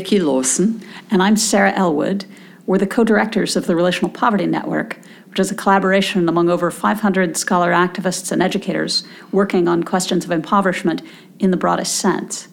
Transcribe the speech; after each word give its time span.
Vicky 0.00 0.18
Lawson. 0.18 0.80
And 1.10 1.22
I'm 1.22 1.36
Sarah 1.36 1.74
Elwood. 1.74 2.24
We're 2.64 2.78
the 2.78 2.86
co 2.86 3.04
directors 3.04 3.54
of 3.54 3.66
the 3.66 3.76
Relational 3.76 4.10
Poverty 4.10 4.46
Network, 4.46 4.98
which 5.28 5.38
is 5.38 5.50
a 5.50 5.54
collaboration 5.54 6.26
among 6.26 6.48
over 6.48 6.70
500 6.70 7.36
scholar 7.36 7.70
activists 7.70 8.32
and 8.32 8.42
educators 8.42 9.04
working 9.30 9.68
on 9.68 9.82
questions 9.82 10.24
of 10.24 10.30
impoverishment 10.30 11.02
in 11.38 11.50
the 11.50 11.58
broadest 11.58 11.96
sense. 11.96 12.48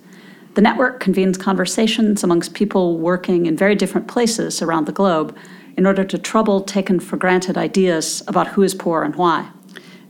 The 0.55 0.62
network 0.62 0.99
convenes 0.99 1.38
conversations 1.38 2.21
amongst 2.21 2.54
people 2.54 2.98
working 2.98 3.45
in 3.45 3.55
very 3.55 3.76
different 3.76 4.09
places 4.09 4.62
around 4.62 4.85
the 4.85 4.91
globe 4.91 5.34
in 5.77 5.85
order 5.85 6.04
to 6.04 6.18
trouble 6.18 6.59
taken 6.59 6.99
for 6.99 7.16
granted 7.16 7.57
ideas 7.57 8.21
about 8.27 8.48
who 8.48 8.62
is 8.62 8.76
poor 8.76 9.04
and 9.04 9.16
why. 9.16 9.49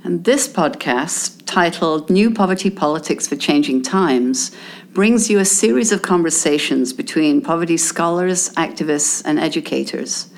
And 0.04 0.24
this 0.24 0.48
podcast, 0.48 1.37
titled 1.48 2.10
New 2.10 2.30
Poverty 2.30 2.70
Politics 2.70 3.28
for 3.28 3.36
Changing 3.36 3.82
Times, 3.82 4.52
brings 4.94 5.30
you 5.30 5.40
a 5.40 5.46
series 5.46 5.92
of 5.92 6.02
conversations 6.02 6.92
between 6.92 7.42
poverty 7.42 7.78
scholars, 7.78 8.50
activists, 8.56 9.24
and 9.26 9.40
educators. 9.40 10.30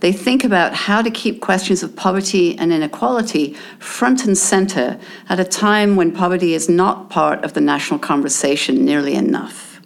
They 0.00 0.12
think 0.12 0.42
about 0.42 0.74
how 0.74 1.02
to 1.02 1.10
keep 1.10 1.40
questions 1.40 1.82
of 1.82 1.94
poverty 1.94 2.58
and 2.58 2.72
inequality 2.72 3.54
front 3.78 4.24
and 4.24 4.36
center 4.36 4.98
at 5.28 5.38
a 5.38 5.44
time 5.44 5.96
when 5.96 6.12
poverty 6.12 6.54
is 6.54 6.68
not 6.68 7.10
part 7.10 7.44
of 7.44 7.52
the 7.52 7.60
national 7.60 8.00
conversation 8.00 8.84
nearly 8.84 9.14
enough. 9.14 9.80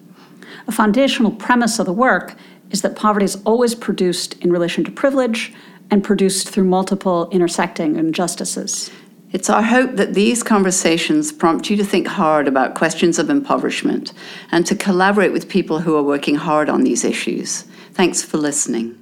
A 0.66 0.72
foundational 0.72 1.32
premise 1.32 1.78
of 1.78 1.86
the 1.86 1.92
work 1.92 2.34
is 2.70 2.82
that 2.82 2.96
poverty 2.96 3.24
is 3.24 3.42
always 3.44 3.74
produced 3.74 4.34
in 4.42 4.52
relation 4.52 4.84
to 4.84 4.90
privilege 4.90 5.52
and 5.90 6.04
produced 6.04 6.48
through 6.48 6.64
multiple 6.64 7.28
intersecting 7.30 7.96
injustices. 7.96 8.90
It's 9.30 9.50
our 9.50 9.62
hope 9.62 9.96
that 9.96 10.14
these 10.14 10.42
conversations 10.42 11.32
prompt 11.32 11.68
you 11.68 11.76
to 11.76 11.84
think 11.84 12.06
hard 12.06 12.48
about 12.48 12.74
questions 12.74 13.18
of 13.18 13.28
impoverishment 13.28 14.14
and 14.50 14.64
to 14.66 14.74
collaborate 14.74 15.32
with 15.32 15.50
people 15.50 15.80
who 15.80 15.96
are 15.96 16.02
working 16.02 16.36
hard 16.36 16.70
on 16.70 16.82
these 16.82 17.04
issues. 17.04 17.64
Thanks 17.92 18.22
for 18.22 18.38
listening. 18.38 18.94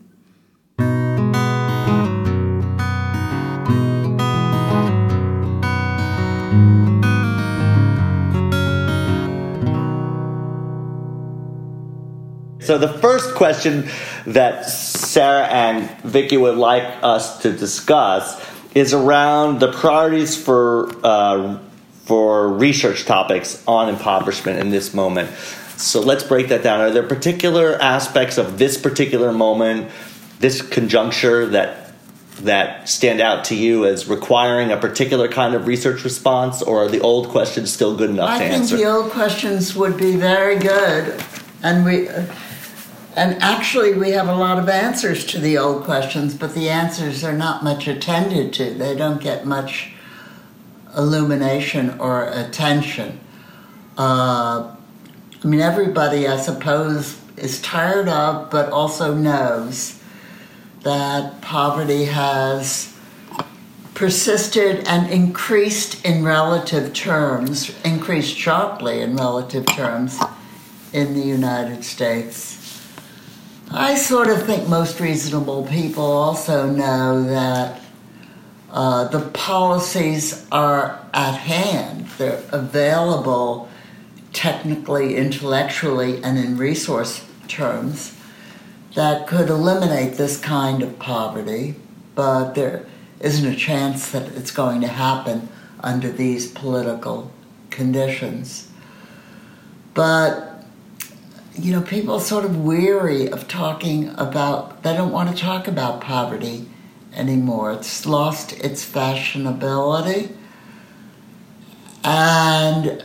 So 12.59 12.79
the 12.79 12.99
first 13.01 13.37
question 13.37 13.89
that 14.27 14.69
Sarah 14.69 15.47
and 15.47 15.89
Vicky 16.01 16.37
would 16.37 16.59
like 16.59 16.83
us 17.05 17.43
to 17.43 17.53
discuss 17.53 18.56
is 18.77 18.93
around 18.93 19.59
the 19.59 19.73
priorities 19.73 20.37
for 20.37 20.95
uh, 21.03 21.59
for 22.05 22.47
research 22.47 23.07
topics 23.07 23.65
on 23.67 23.89
impoverishment 23.89 24.59
in 24.61 24.69
this 24.69 24.93
moment. 24.93 25.31
So 25.79 26.01
let's 26.01 26.23
break 26.23 26.49
that 26.49 26.63
down. 26.63 26.81
Are 26.81 26.91
there 26.91 27.03
particular 27.03 27.81
aspects 27.81 28.37
of 28.37 28.59
this 28.59 28.77
particular 28.77 29.33
moment, 29.33 29.91
this 30.41 30.61
conjuncture 30.61 31.47
that 31.47 31.95
that 32.43 32.87
stand 32.87 33.23
out 33.23 33.47
to 33.47 33.55
you 33.55 33.87
as 33.87 34.09
requiring 34.09 34.71
a 34.71 34.77
particular 34.77 35.27
kind 35.27 35.55
of 35.55 35.67
research 35.67 36.05
response, 36.05 36.61
or 36.61 36.85
are 36.85 36.89
the 36.89 37.01
old 37.01 37.29
questions 37.31 37.73
still 37.73 37.97
good 37.97 38.11
enough 38.11 38.29
I 38.29 38.39
to 38.39 38.45
think 38.45 38.61
answer? 38.61 38.77
the 38.77 38.85
old 38.85 39.11
questions 39.11 39.75
would 39.75 39.97
be 39.97 40.17
very 40.17 40.59
good, 40.59 41.25
and 41.63 41.83
we. 41.83 42.11
And 43.17 43.43
actually, 43.43 43.95
we 43.95 44.11
have 44.11 44.29
a 44.29 44.35
lot 44.35 44.59
of 44.59 44.69
answers 44.69 45.25
to 45.27 45.39
the 45.39 45.57
old 45.57 45.85
questions, 45.85 46.35
but 46.35 46.55
the 46.55 46.69
answers 46.69 47.25
are 47.25 47.33
not 47.33 47.65
much 47.65 47.89
attended 47.89 48.53
to. 48.55 48.75
They 48.75 48.95
don't 48.95 49.23
get 49.23 49.47
much 49.47 49.93
illumination 50.95 51.99
or 51.99 52.29
attention. 52.29 53.19
Uh, 53.97 54.77
I 55.43 55.47
mean, 55.47 55.61
everybody, 55.61 56.29
I 56.29 56.37
suppose, 56.37 57.19
is 57.39 57.63
tired 57.63 58.07
of, 58.07 58.51
but 58.51 58.71
also 58.71 59.15
knows 59.15 59.99
that 60.83 61.41
poverty 61.41 62.05
has 62.05 62.95
persisted 63.95 64.87
and 64.87 65.11
increased 65.11 66.05
in 66.05 66.23
relative 66.23 66.93
terms, 66.93 67.75
increased 67.83 68.37
sharply 68.37 69.01
in 69.01 69.17
relative 69.17 69.65
terms 69.65 70.21
in 70.93 71.15
the 71.15 71.27
United 71.27 71.83
States. 71.83 72.56
I 73.79 73.97
sort 73.97 74.29
of 74.29 74.47
think 74.47 74.71
most 74.71 75.01
reasonable 75.01 75.67
people 75.67 76.03
also 76.03 76.67
know 76.71 77.23
that 77.25 77.79
uh, 78.71 79.09
the 79.09 79.21
policies 79.21 80.47
are 80.51 81.07
at 81.13 81.33
hand. 81.35 82.07
They're 82.17 82.43
available 82.53 83.69
technically, 84.33 85.17
intellectually, 85.17 86.25
and 86.25 86.39
in 86.39 86.57
resource 86.57 87.23
terms 87.49 88.17
that 88.95 89.27
could 89.27 89.51
eliminate 89.51 90.15
this 90.15 90.41
kind 90.41 90.83
of 90.83 90.99
poverty, 90.99 91.75
but 92.15 92.55
there 92.55 92.87
isn't 93.21 93.47
a 93.47 93.55
chance 93.55 94.11
that 94.11 94.27
it's 94.29 94.53
going 94.53 94.81
to 94.81 94.89
happen 94.89 95.51
under 95.81 96.11
these 96.11 96.51
political 96.51 97.31
conditions. 97.69 98.71
But 99.93 100.56
you 101.59 101.73
know, 101.73 101.81
people 101.81 102.21
sort 102.21 102.45
of 102.45 102.65
weary 102.65 103.29
of 103.29 103.49
talking 103.49 104.11
about, 104.17 104.83
they 104.83 104.95
don't 104.95 105.13
want 105.13 105.31
to 105.31 105.37
talk 105.37 105.67
about 105.67 106.01
poverty 106.01 106.69
anymore. 107.15 107.73
It's 107.73 108.05
lost 108.07 108.53
its 108.53 108.85
fashionability. 108.85 110.37
And 112.05 113.03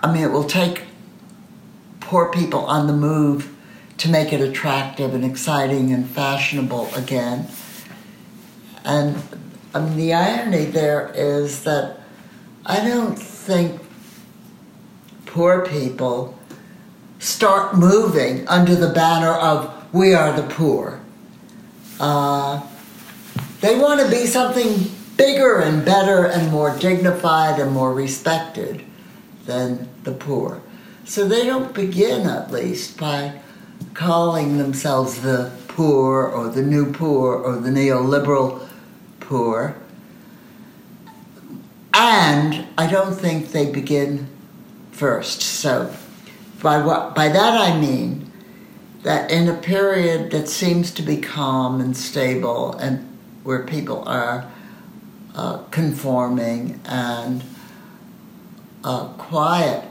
I 0.00 0.12
mean, 0.12 0.24
it 0.24 0.32
will 0.32 0.44
take 0.44 0.84
poor 2.00 2.30
people 2.30 2.60
on 2.60 2.86
the 2.86 2.92
move 2.92 3.54
to 3.98 4.08
make 4.08 4.32
it 4.32 4.40
attractive 4.40 5.14
and 5.14 5.24
exciting 5.24 5.92
and 5.92 6.08
fashionable 6.08 6.88
again. 6.94 7.46
And 8.82 9.22
I 9.74 9.80
mean, 9.80 9.96
the 9.96 10.14
irony 10.14 10.64
there 10.64 11.12
is 11.14 11.64
that 11.64 12.00
I 12.64 12.82
don't 12.82 13.16
think 13.16 13.80
poor 15.26 15.66
people 15.66 16.39
start 17.20 17.76
moving 17.76 18.48
under 18.48 18.74
the 18.74 18.92
banner 18.92 19.32
of 19.32 19.94
we 19.94 20.14
are 20.14 20.32
the 20.32 20.48
poor. 20.54 21.00
Uh, 22.00 22.66
they 23.60 23.78
want 23.78 24.00
to 24.00 24.10
be 24.10 24.26
something 24.26 24.90
bigger 25.16 25.60
and 25.60 25.84
better 25.84 26.26
and 26.26 26.50
more 26.50 26.76
dignified 26.78 27.60
and 27.60 27.70
more 27.72 27.92
respected 27.92 28.82
than 29.44 29.86
the 30.04 30.12
poor. 30.12 30.62
So 31.04 31.28
they 31.28 31.44
don't 31.44 31.74
begin, 31.74 32.26
at 32.26 32.50
least, 32.50 32.98
by 32.98 33.40
calling 33.92 34.56
themselves 34.56 35.20
the 35.20 35.52
poor 35.68 36.26
or 36.26 36.48
the 36.48 36.62
new 36.62 36.90
poor 36.90 37.34
or 37.34 37.56
the 37.56 37.68
neoliberal 37.68 38.66
poor. 39.18 39.76
And 41.92 42.66
I 42.78 42.90
don't 42.90 43.14
think 43.14 43.50
they 43.50 43.70
begin 43.70 44.28
first. 44.92 45.42
So 45.42 45.94
by 46.62 46.82
what 46.82 47.14
by 47.14 47.28
that 47.28 47.60
I 47.60 47.78
mean 47.78 48.30
that 49.02 49.30
in 49.30 49.48
a 49.48 49.54
period 49.54 50.30
that 50.30 50.48
seems 50.48 50.90
to 50.92 51.02
be 51.02 51.16
calm 51.16 51.80
and 51.80 51.96
stable 51.96 52.74
and 52.74 53.06
where 53.44 53.64
people 53.64 54.06
are 54.06 54.50
uh, 55.34 55.58
conforming 55.70 56.80
and 56.84 57.42
uh, 58.84 59.08
quiet, 59.14 59.84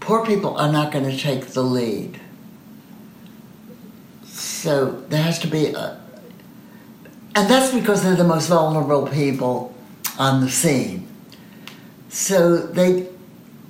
poor 0.00 0.24
people 0.26 0.56
are 0.56 0.72
not 0.72 0.92
going 0.92 1.04
to 1.04 1.16
take 1.16 1.46
the 1.48 1.62
lead. 1.62 2.20
So 4.24 5.02
there 5.08 5.22
has 5.22 5.38
to 5.40 5.46
be 5.46 5.66
a, 5.66 6.00
and 7.34 7.48
that's 7.48 7.72
because 7.72 8.02
they're 8.02 8.16
the 8.16 8.24
most 8.24 8.48
vulnerable 8.48 9.06
people 9.06 9.74
on 10.18 10.40
the 10.40 10.50
scene. 10.50 11.06
So 12.08 12.58
they 12.58 13.08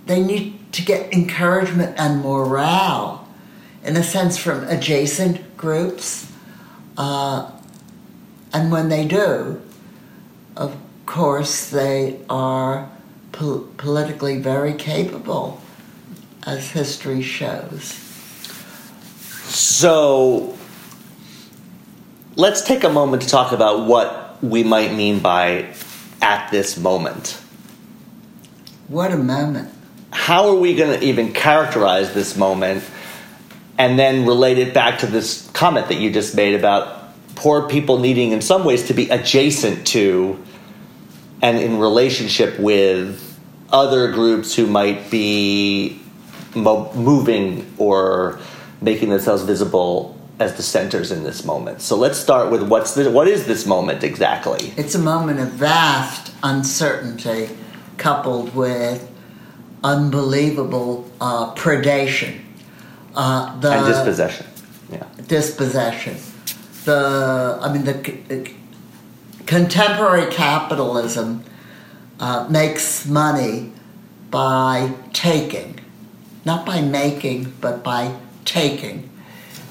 they 0.06 0.23
need 0.23 0.58
to 0.72 0.82
get 0.82 1.12
encouragement 1.12 1.94
and 1.98 2.22
morale, 2.22 3.28
in 3.84 3.96
a 3.96 4.02
sense, 4.02 4.38
from 4.38 4.64
adjacent 4.64 5.56
groups. 5.56 6.30
Uh, 6.96 7.50
and 8.52 8.72
when 8.72 8.88
they 8.88 9.06
do, 9.06 9.60
of 10.56 10.76
course, 11.06 11.70
they 11.70 12.19
are 12.28 12.90
po- 13.32 13.69
politically 13.76 14.38
very 14.38 14.74
capable, 14.74 15.60
as 16.44 16.70
history 16.70 17.22
shows. 17.22 17.98
So 19.44 20.56
let's 22.36 22.62
take 22.62 22.84
a 22.84 22.88
moment 22.88 23.22
to 23.22 23.28
talk 23.28 23.52
about 23.52 23.86
what 23.86 24.42
we 24.42 24.64
might 24.64 24.92
mean 24.92 25.20
by 25.20 25.75
at 26.20 26.50
this 26.50 26.78
moment. 26.78 27.38
What 28.88 29.12
a 29.12 29.16
moment 29.16 29.72
how 30.22 30.48
are 30.48 30.54
we 30.54 30.72
going 30.76 31.00
to 31.00 31.04
even 31.04 31.32
characterize 31.32 32.14
this 32.14 32.36
moment 32.36 32.84
and 33.76 33.98
then 33.98 34.24
relate 34.24 34.56
it 34.56 34.72
back 34.72 35.00
to 35.00 35.06
this 35.08 35.50
comment 35.50 35.88
that 35.88 35.96
you 35.96 36.12
just 36.12 36.36
made 36.36 36.54
about 36.54 37.12
poor 37.34 37.69
people 37.69 37.98
needing 37.98 38.30
in 38.30 38.40
some 38.40 38.64
ways 38.64 38.86
to 38.86 38.94
be 38.94 39.10
adjacent 39.10 39.84
to 39.84 40.40
and 41.42 41.58
in 41.58 41.80
relationship 41.80 42.56
with 42.60 43.36
other 43.72 44.12
groups 44.12 44.54
who 44.54 44.64
might 44.69 45.10
be 45.10 46.00
mo- 46.54 46.92
moving 46.94 47.75
or 47.76 48.38
making 48.80 49.08
themselves 49.08 49.42
visible 49.42 50.16
as 50.38 50.54
the 50.54 50.62
centers 50.62 51.10
in 51.10 51.25
this 51.25 51.44
moment. 51.44 51.80
So 51.80 51.96
let's 51.96 52.16
start 52.16 52.48
with 52.48 52.62
what's 52.62 52.94
the, 52.94 53.10
what 53.10 53.26
is 53.26 53.48
this 53.48 53.66
moment 53.66 54.04
exactly? 54.04 54.72
It's 54.76 54.94
a 54.94 55.00
moment 55.00 55.40
of 55.40 55.48
vast 55.48 56.32
uncertainty 56.44 57.48
coupled 57.96 58.54
with 58.54 59.12
unbelievable 59.84 61.11
uh, 61.20 61.55
predation. 61.55 62.40
Uh, 63.14 63.58
the 63.61 63.73
and 63.73 63.87
dispossession. 63.87 64.46
Yeah. 64.90 65.06
dispossession. 65.26 66.17
The 66.84 67.58
I 67.61 67.73
mean 67.73 67.84
the, 67.84 68.02
c- 68.05 68.56
contemporary 69.46 70.31
capitalism 70.32 71.44
uh, 72.20 72.46
makes 72.49 73.06
money 73.06 73.73
by 74.31 74.94
taking, 75.12 75.81
not 76.44 76.64
by 76.64 76.81
making, 76.81 77.52
but 77.61 77.85
by 77.85 78.14
taking. 78.44 79.11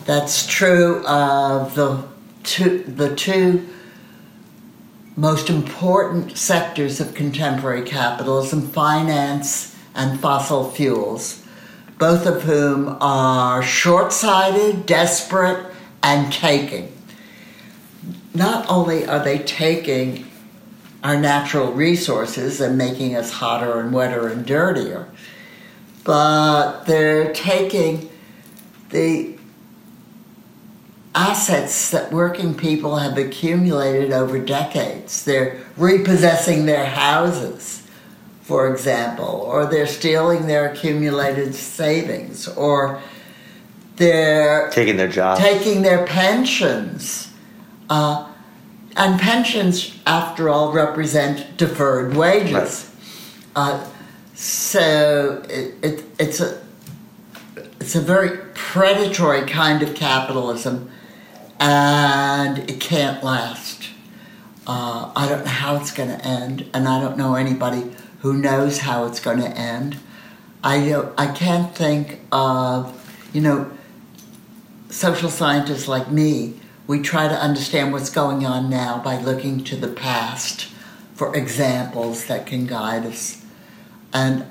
That's 0.06 0.46
true 0.46 1.06
of 1.06 1.75
the 1.75 2.04
two 2.44 2.80
the 2.84 3.16
two 3.16 3.68
most 5.16 5.50
important 5.50 6.38
sectors 6.38 7.00
of 7.00 7.14
contemporary 7.14 7.84
capitalism: 7.84 8.62
finance 8.62 9.70
and 9.96 10.20
fossil 10.20 10.70
fuels 10.72 11.42
both 12.02 12.26
of 12.26 12.42
whom 12.42 12.98
are 13.00 13.62
short 13.62 14.12
sighted, 14.12 14.88
desperate, 14.88 15.72
and 16.02 16.34
taking. 16.34 16.92
Not 18.34 18.68
only 18.68 19.06
are 19.06 19.24
they 19.24 19.38
taking 19.38 20.26
our 21.04 21.16
natural 21.16 21.72
resources 21.72 22.60
and 22.60 22.76
making 22.76 23.16
us 23.16 23.32
hotter 23.32 23.80
and 23.80 23.94
wetter 23.94 24.30
and 24.30 24.44
dirtier, 24.48 25.10
but 26.04 26.86
they're 26.86 27.32
taking 27.34 28.10
the 28.90 29.38
assets 31.14 31.92
that 31.92 32.12
working 32.12 32.56
people 32.56 32.98
have 32.98 33.16
accumulated 33.16 34.12
over 34.12 34.40
decades. 34.40 35.24
They're 35.24 35.60
repossessing 35.78 36.66
their 36.66 36.88
houses 36.88 37.81
for 38.51 38.69
example, 38.69 39.44
or 39.48 39.65
they're 39.65 39.88
stealing 39.88 40.45
their 40.45 40.74
accumulated 40.74 41.56
savings, 41.56 42.50
or 42.50 43.01
they're 43.95 44.69
taking 44.71 44.98
their 44.98 45.07
job, 45.07 45.38
taking 45.38 45.83
their 45.83 46.06
pensions. 46.06 47.31
Uh, 47.89 48.27
and 48.98 49.18
pensions, 49.21 49.98
after 50.06 50.50
all, 50.50 50.74
represent 50.74 51.56
deferred 51.56 52.13
wages. 52.13 52.94
Right. 53.56 53.80
Uh, 53.80 53.88
so 54.36 55.42
it, 55.47 55.75
it, 55.81 56.04
it's 56.19 56.42
a 56.42 56.62
it's 57.80 57.95
a 57.95 58.01
very 58.01 58.38
predatory 58.54 59.45
kind 59.47 59.81
of 59.81 59.95
capitalism, 59.95 60.92
and 61.57 62.69
it 62.69 62.81
can't 62.81 63.24
last. 63.24 63.92
Uh, 64.68 65.09
I 65.15 65.30
don't 65.30 65.45
know 65.45 65.51
how 65.51 65.77
it's 65.77 65.94
going 65.94 66.09
to 66.09 66.25
end, 66.25 66.69
and 66.74 66.89
I 66.89 67.00
don't 67.00 67.18
know 67.18 67.36
anybody 67.36 67.95
who 68.21 68.33
knows 68.33 68.79
how 68.79 69.06
it's 69.06 69.19
going 69.19 69.39
to 69.39 69.50
end. 69.50 69.97
I, 70.63 70.94
I 71.18 71.27
can't 71.27 71.73
think 71.75 72.21
of, 72.31 72.97
you 73.33 73.41
know, 73.41 73.71
social 74.89 75.29
scientists 75.29 75.88
like 75.88 76.12
me, 76.12 76.59
we 76.85 77.01
try 77.01 77.27
to 77.27 77.35
understand 77.35 77.94
what's 77.94 78.09
going 78.09 78.45
on 78.45 78.69
now 78.69 79.01
by 79.03 79.19
looking 79.21 79.63
to 79.65 79.75
the 79.75 79.88
past 79.88 80.68
for 81.15 81.35
examples 81.35 82.25
that 82.25 82.45
can 82.45 82.68
guide 82.68 83.06
us. 83.06 83.44
And 84.13 84.45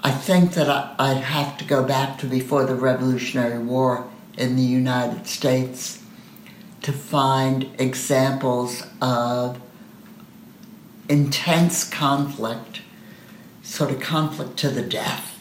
I 0.00 0.10
think 0.10 0.54
that 0.54 0.68
I, 0.68 0.94
I'd 0.98 1.18
have 1.18 1.58
to 1.58 1.64
go 1.64 1.84
back 1.84 2.18
to 2.18 2.26
before 2.26 2.64
the 2.64 2.74
Revolutionary 2.74 3.58
War 3.58 4.08
in 4.36 4.56
the 4.56 4.62
United 4.62 5.26
States 5.26 6.02
to 6.82 6.92
find 6.92 7.68
examples 7.78 8.84
of 9.02 9.60
intense 11.08 11.84
conflict 11.84 12.67
sort 13.68 13.90
of 13.90 14.00
conflict 14.00 14.56
to 14.56 14.70
the 14.70 14.82
death. 14.82 15.38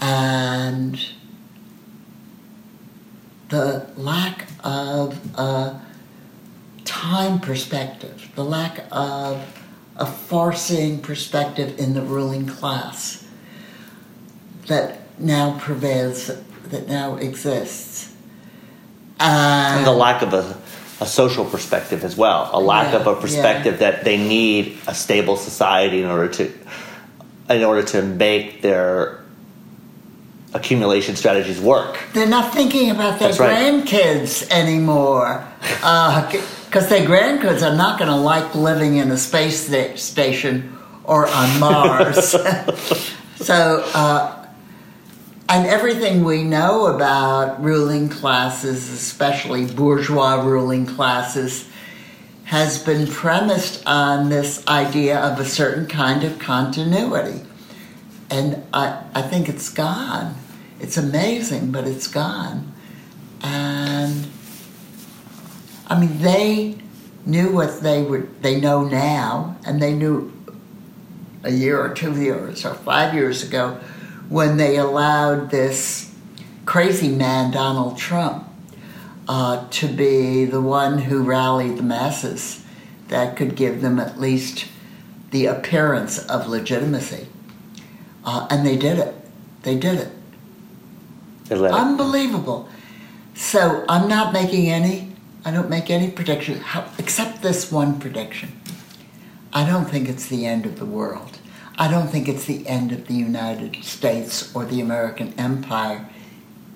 And 0.00 0.98
the 3.48 3.88
lack 3.96 4.48
of 4.64 5.18
a 5.38 5.80
time 6.84 7.38
perspective, 7.38 8.30
the 8.34 8.44
lack 8.44 8.84
of 8.90 9.40
a 9.96 10.06
far-seeing 10.06 11.00
perspective 11.00 11.78
in 11.78 11.94
the 11.94 12.02
ruling 12.02 12.46
class 12.46 13.24
that 14.66 15.00
now 15.20 15.58
prevails, 15.60 16.30
that 16.64 16.88
now 16.88 17.16
exists. 17.16 18.12
And, 19.20 19.78
and 19.78 19.86
the 19.86 19.92
lack 19.92 20.22
of 20.22 20.34
a, 20.34 20.58
a, 21.00 21.06
social 21.06 21.44
perspective 21.44 22.02
as 22.02 22.16
well, 22.16 22.50
a 22.52 22.58
lack 22.58 22.92
yeah, 22.92 23.00
of 23.00 23.06
a 23.06 23.20
perspective 23.20 23.74
yeah. 23.74 23.90
that 23.90 24.04
they 24.04 24.16
need 24.16 24.78
a 24.88 24.94
stable 24.94 25.36
society 25.36 26.02
in 26.02 26.08
order 26.08 26.28
to 26.28 26.52
in 27.56 27.64
order 27.64 27.82
to 27.82 28.02
make 28.02 28.62
their 28.62 29.22
accumulation 30.54 31.16
strategies 31.16 31.60
work. 31.60 31.98
They're 32.12 32.26
not 32.26 32.52
thinking 32.52 32.90
about 32.90 33.18
their 33.18 33.32
That's 33.32 33.38
grandkids 33.38 34.50
anymore 34.50 35.46
because 35.60 35.82
uh, 35.82 36.88
their 36.88 37.06
grandkids 37.06 37.62
are 37.62 37.76
not 37.76 37.98
going 37.98 38.10
to 38.10 38.16
like 38.16 38.54
living 38.54 38.96
in 38.96 39.10
a 39.10 39.16
space 39.16 39.70
station 39.96 40.78
or 41.04 41.26
on 41.26 41.60
Mars. 41.60 42.30
so, 43.36 43.82
uh, 43.94 44.46
and 45.48 45.66
everything 45.66 46.24
we 46.24 46.44
know 46.44 46.86
about 46.86 47.62
ruling 47.62 48.08
classes, 48.08 48.88
especially 48.90 49.66
bourgeois 49.66 50.42
ruling 50.42 50.86
classes, 50.86 51.68
has 52.52 52.78
been 52.84 53.06
premised 53.06 53.82
on 53.86 54.28
this 54.28 54.62
idea 54.68 55.18
of 55.18 55.40
a 55.40 55.44
certain 55.44 55.86
kind 55.86 56.22
of 56.22 56.38
continuity. 56.38 57.40
And 58.28 58.62
I, 58.74 59.04
I 59.14 59.22
think 59.22 59.48
it's 59.48 59.70
gone. 59.70 60.34
It's 60.78 60.98
amazing, 60.98 61.72
but 61.72 61.88
it's 61.88 62.06
gone. 62.06 62.74
And 63.40 64.26
I 65.86 65.98
mean, 65.98 66.18
they 66.18 66.76
knew 67.24 67.50
what 67.52 67.80
they 67.80 68.02
would 68.02 68.42
they 68.42 68.60
know 68.60 68.84
now, 68.84 69.56
and 69.64 69.80
they 69.80 69.94
knew 69.94 70.30
a 71.44 71.50
year 71.50 71.80
or 71.80 71.94
two 71.94 72.20
years 72.20 72.66
or 72.66 72.74
five 72.74 73.14
years 73.14 73.42
ago 73.42 73.80
when 74.28 74.58
they 74.58 74.76
allowed 74.76 75.50
this 75.50 76.14
crazy 76.66 77.08
man 77.08 77.50
Donald 77.50 77.96
Trump 77.96 78.46
uh, 79.28 79.68
to 79.70 79.88
be 79.88 80.44
the 80.44 80.60
one 80.60 80.98
who 80.98 81.22
rallied 81.22 81.76
the 81.76 81.82
masses 81.82 82.64
that 83.08 83.36
could 83.36 83.54
give 83.54 83.80
them 83.80 83.98
at 83.98 84.20
least 84.20 84.66
the 85.30 85.46
appearance 85.46 86.18
of 86.26 86.46
legitimacy. 86.48 87.26
Uh, 88.24 88.46
and 88.50 88.66
they 88.66 88.76
did 88.76 88.98
it. 88.98 89.14
They 89.62 89.76
did 89.76 89.98
it. 89.98 90.12
Unbelievable. 91.72 92.68
So 93.34 93.84
I'm 93.88 94.08
not 94.08 94.32
making 94.32 94.70
any, 94.70 95.12
I 95.44 95.50
don't 95.50 95.70
make 95.70 95.90
any 95.90 96.10
prediction, 96.10 96.58
how, 96.58 96.88
except 96.98 97.42
this 97.42 97.72
one 97.72 97.98
prediction. 97.98 98.60
I 99.52 99.66
don't 99.66 99.86
think 99.86 100.08
it's 100.08 100.26
the 100.26 100.46
end 100.46 100.64
of 100.66 100.78
the 100.78 100.86
world. 100.86 101.38
I 101.78 101.90
don't 101.90 102.08
think 102.08 102.28
it's 102.28 102.44
the 102.44 102.66
end 102.66 102.92
of 102.92 103.06
the 103.06 103.14
United 103.14 103.82
States 103.84 104.54
or 104.54 104.64
the 104.64 104.80
American 104.80 105.34
empire 105.38 106.08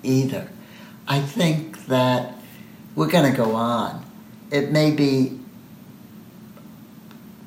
either. 0.03 0.49
I 1.07 1.21
think 1.21 1.85
that 1.87 2.33
we're 2.95 3.07
going 3.07 3.31
to 3.31 3.37
go 3.37 3.55
on. 3.55 4.05
It 4.51 4.71
may 4.71 4.91
be 4.91 5.39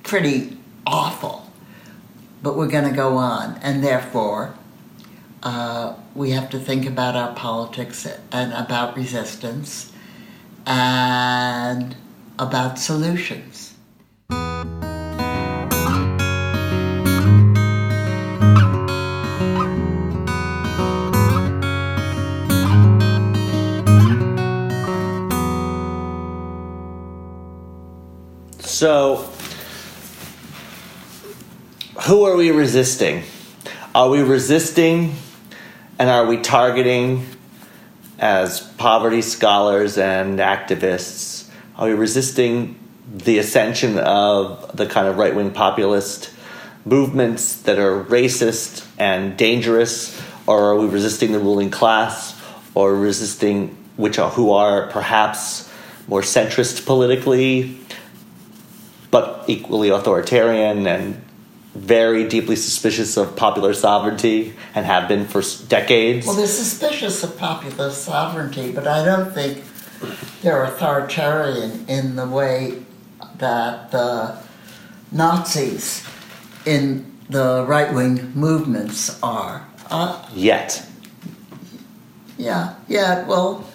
pretty 0.03 0.57
awful, 0.87 1.51
but 2.43 2.57
we're 2.57 2.69
going 2.69 2.89
to 2.89 2.97
go 2.97 3.17
on. 3.17 3.59
And 3.63 3.85
therefore, 3.85 4.55
uh, 5.43 5.95
we 6.15 6.31
have 6.31 6.51
to 6.51 6.59
think 6.59 6.87
about 6.87 7.17
our 7.17 7.35
politics 7.35 8.07
and 8.33 8.53
about 8.53 8.97
resistance 8.97 9.93
and 10.67 11.97
about 12.39 12.79
solutions. 12.79 13.70
So, 28.81 29.29
who 32.07 32.25
are 32.25 32.35
we 32.35 32.51
resisting? 32.51 33.25
Are 33.95 34.09
we 34.09 34.23
resisting 34.23 35.17
and 35.99 36.09
are 36.09 36.25
we 36.25 36.39
targeting 36.39 37.27
as 38.19 38.61
poverty 38.79 39.21
scholars 39.21 39.99
and 39.99 40.39
activists? 40.39 41.51
Are 41.77 41.89
we 41.89 41.93
resisting 41.93 42.79
the 43.13 43.37
ascension 43.37 43.99
of 43.99 44.75
the 44.75 44.87
kind 44.87 45.09
of 45.09 45.19
right 45.19 45.35
wing 45.35 45.51
populist 45.51 46.31
movements 46.87 47.57
that 47.57 47.79
are 47.79 48.03
racist 48.05 48.87
and 48.99 49.37
dangerous? 49.37 50.19
Or 50.47 50.71
are 50.71 50.77
we 50.77 50.87
resisting 50.87 51.33
the 51.33 51.39
ruling 51.39 51.71
class? 51.71 52.35
Or 52.75 52.97
resisting, 52.97 53.77
which 53.99 54.19
are 54.19 54.31
who 54.31 54.53
are 54.53 54.87
perhaps 54.87 55.71
more 56.09 56.23
centrist 56.23 56.87
politically, 56.87 57.80
but 59.11 59.45
equally 59.49 59.89
authoritarian 59.89 60.87
and 60.87 61.23
very 61.75 62.29
deeply 62.29 62.57
suspicious 62.57 63.17
of 63.17 63.37
popular 63.37 63.73
sovereignty 63.75 64.55
and 64.75 64.87
have 64.87 65.09
been 65.09 65.27
for 65.27 65.43
decades. 65.69 66.27
Well, 66.27 66.37
they're 66.37 66.47
suspicious 66.47 67.23
of 67.23 67.39
popular 67.39 67.91
sovereignty, 67.91 68.73
but 68.73 68.87
I 68.87 69.05
don't 69.05 69.33
think 69.33 69.63
they're 70.43 70.65
authoritarian 70.65 71.87
in 71.89 72.17
the 72.17 72.27
way 72.27 72.83
that 73.39 73.91
the 73.91 74.39
Nazis 75.13 76.07
in 76.67 77.19
the 77.29 77.65
right 77.67 77.95
wing 77.95 78.33
movements 78.35 79.21
are. 79.23 79.67
Uh, 79.91 80.25
Yet. 80.35 80.87
yeah, 82.37 82.75
yeah, 82.89 83.27
well, 83.27 83.70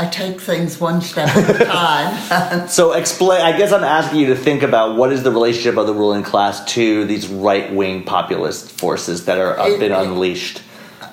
I 0.00 0.06
take 0.06 0.40
things 0.40 0.80
one 0.80 1.02
step 1.02 1.28
at 1.36 1.60
a 1.60 1.64
time. 1.66 2.68
So 2.68 2.92
explain. 2.92 3.42
I 3.42 3.56
guess 3.56 3.70
I'm 3.70 3.84
asking 3.84 4.20
you 4.20 4.26
to 4.28 4.34
think 4.36 4.62
about 4.62 4.96
what 4.96 5.12
is 5.12 5.22
the 5.22 5.30
relationship 5.30 5.76
of 5.76 5.86
the 5.86 5.92
ruling 5.92 6.22
class 6.22 6.64
to 6.74 7.04
these 7.04 7.28
right 7.28 7.70
wing 7.70 8.04
populist 8.04 8.72
forces 8.72 9.26
that 9.26 9.36
are 9.38 9.56
have 9.56 9.72
It- 9.72 9.80
been 9.80 9.92
unleashed. 9.92 10.62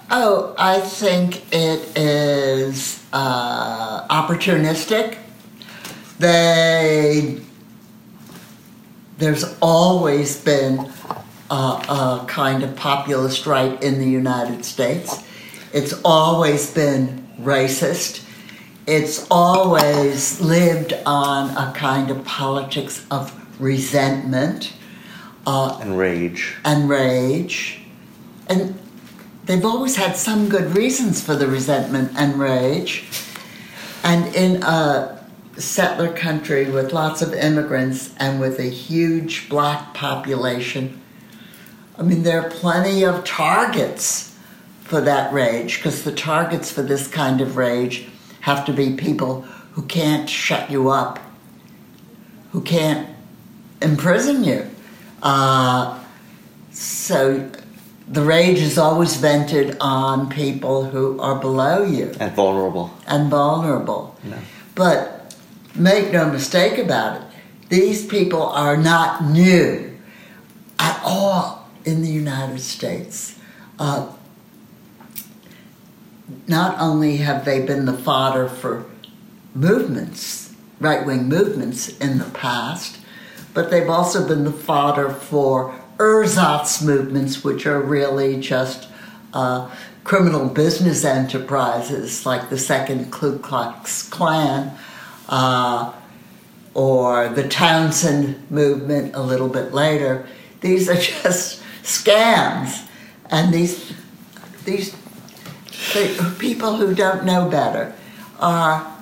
oh, 0.10 0.56
I 0.58 0.80
think 0.80 1.44
it 1.54 1.98
is 1.98 3.04
uh, 3.12 4.08
opportunistic. 4.08 5.18
They 6.20 7.42
there's 9.18 9.44
always 9.62 10.40
been 10.42 10.90
a, 11.50 11.54
a 11.56 12.26
kind 12.30 12.64
of 12.64 12.74
populist 12.78 13.46
right 13.46 13.82
in 13.84 14.00
the 14.00 14.08
United 14.08 14.64
States. 14.64 15.24
It's 15.74 15.94
always 16.06 16.72
been 16.74 17.28
racist. 17.42 18.24
It's 18.88 19.28
always 19.30 20.40
lived 20.40 20.94
on 21.06 21.50
a 21.58 21.74
kind 21.74 22.10
of 22.10 22.24
politics 22.24 23.06
of 23.12 23.34
resentment 23.60 24.72
uh, 25.46 25.78
and 25.82 25.98
rage. 25.98 26.56
and 26.64 26.88
rage. 26.88 27.82
And 28.48 28.80
they've 29.44 29.66
always 29.66 29.98
had 29.98 30.16
some 30.16 30.48
good 30.48 30.74
reasons 30.74 31.22
for 31.22 31.36
the 31.36 31.48
resentment 31.48 32.14
and 32.16 32.40
rage. 32.40 33.04
And 34.06 34.34
in 34.34 34.64
a 34.64 35.22
settler 35.58 36.14
country 36.14 36.70
with 36.72 36.94
lots 36.94 37.22
of 37.22 37.34
immigrants 37.34 38.16
and 38.16 38.40
with 38.40 38.58
a 38.58 38.70
huge 38.70 39.50
black 39.50 39.94
population, 39.96 41.02
I 42.00 42.04
mean, 42.04 42.24
there 42.24 42.42
are 42.42 42.50
plenty 42.50 43.04
of 43.04 43.26
targets 43.26 44.34
for 44.84 45.02
that 45.02 45.34
rage 45.34 45.76
because 45.76 46.06
the 46.06 46.14
targets 46.14 46.72
for 46.72 46.84
this 46.84 47.10
kind 47.10 47.42
of 47.42 47.58
rage 47.58 48.08
have 48.42 48.66
to 48.66 48.74
be 48.74 48.94
people 48.96 49.42
who 49.74 49.84
can't 49.84 50.30
shut 50.30 50.70
you 50.72 50.90
up, 50.90 51.20
who 52.52 52.62
can't 52.62 53.08
imprison 53.82 54.44
you. 54.44 54.70
Uh, 55.22 56.04
so 56.72 57.50
the 58.08 58.22
rage 58.22 58.60
is 58.60 58.78
always 58.78 59.18
vented 59.18 59.78
on 59.82 60.30
people 60.30 60.86
who 60.86 61.20
are 61.20 61.40
below 61.40 61.84
you 61.84 62.14
and 62.20 62.32
vulnerable. 62.34 62.92
and 63.08 63.30
vulnerable. 63.30 64.16
No. 64.24 64.38
But 64.76 65.36
make 65.76 66.12
no 66.12 66.30
mistake 66.30 66.78
about 66.78 67.22
it, 67.22 67.28
these 67.70 68.06
people 68.06 68.44
are 68.44 68.78
not 68.78 69.26
new 69.26 69.98
at 70.80 71.02
all 71.04 71.68
in 71.84 72.02
the 72.02 72.10
United 72.10 72.60
States. 72.60 73.38
Uh, 73.80 74.08
not 76.48 76.80
only 76.80 77.18
have 77.18 77.46
they 77.46 77.66
been 77.66 77.86
the 77.86 77.94
fodder 77.94 78.48
for 78.48 78.86
movements, 79.54 80.54
right 80.80 81.06
wing 81.06 81.28
movements 81.28 81.90
in 82.00 82.18
the 82.18 82.30
past, 82.32 83.00
but 83.54 83.72
they've 83.72 83.90
also 83.90 84.28
been 84.28 84.44
the 84.44 84.52
fodder 84.52 85.10
for 85.10 85.74
ersatz 86.00 86.82
movements, 86.82 87.44
which 87.44 87.66
are 87.66 87.82
really 87.82 88.40
just 88.40 88.88
uh, 89.34 89.70
criminal 90.04 90.48
business 90.48 91.04
enterprises 91.04 92.26
like 92.26 92.50
the 92.50 92.58
Second 92.58 93.12
Ku 93.12 93.40
Klux 93.40 94.08
Klan 94.10 94.78
uh, 95.28 95.92
or 96.74 97.30
the 97.30 97.48
Townsend 97.48 98.50
movement 98.52 99.16
a 99.16 99.22
little 99.22 99.50
bit 99.50 99.74
later. 99.74 100.28
These 100.62 100.90
are 100.90 100.96
just 101.24 101.62
scams, 101.84 102.88
and 103.30 103.54
these 103.54 103.94
these 104.66 104.96
they, 105.94 106.16
people 106.40 106.78
who 106.78 106.94
don't 106.94 107.26
know 107.26 107.50
better 107.50 107.94
are 108.40 108.94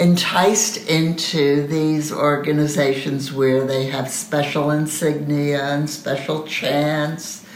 enticed 0.00 0.88
into 0.88 1.66
these 1.66 2.12
organizations 2.12 3.32
where 3.32 3.64
they 3.66 3.86
have 3.86 4.10
special 4.10 4.70
insignia 4.70 5.62
and 5.64 5.88
special 5.88 6.44
chants 6.44 7.46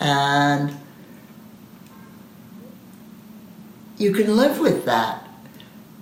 and 0.00 0.76
you 3.96 4.12
can 4.12 4.36
live 4.36 4.58
with 4.60 4.84
that. 4.84 5.26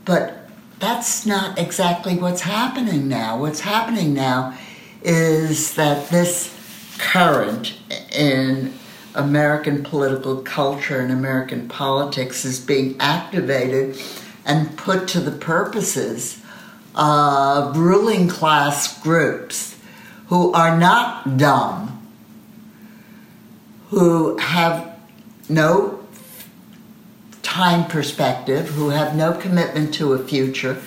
But 0.04 0.48
that's 0.78 1.26
not 1.26 1.58
exactly 1.58 2.16
what's 2.16 2.40
happening 2.40 3.08
now. 3.08 3.38
What's 3.38 3.60
happening 3.60 4.14
now 4.14 4.58
is 5.02 5.74
that 5.74 6.08
this 6.08 6.54
current 6.98 7.74
in 8.12 8.72
American 9.14 9.82
political 9.82 10.42
culture 10.42 11.00
and 11.00 11.12
American 11.12 11.68
politics 11.68 12.44
is 12.44 12.58
being 12.58 12.96
activated 12.98 14.00
and 14.44 14.76
put 14.76 15.08
to 15.08 15.20
the 15.20 15.30
purposes 15.30 16.40
of 16.94 17.76
ruling 17.76 18.28
class 18.28 19.00
groups 19.00 19.78
who 20.26 20.52
are 20.52 20.78
not 20.78 21.36
dumb, 21.36 22.08
who 23.90 24.36
have 24.38 24.98
no 25.48 26.02
time 27.42 27.86
perspective, 27.86 28.70
who 28.70 28.88
have 28.90 29.14
no 29.14 29.32
commitment 29.34 29.92
to 29.94 30.14
a 30.14 30.18
future, 30.26 30.80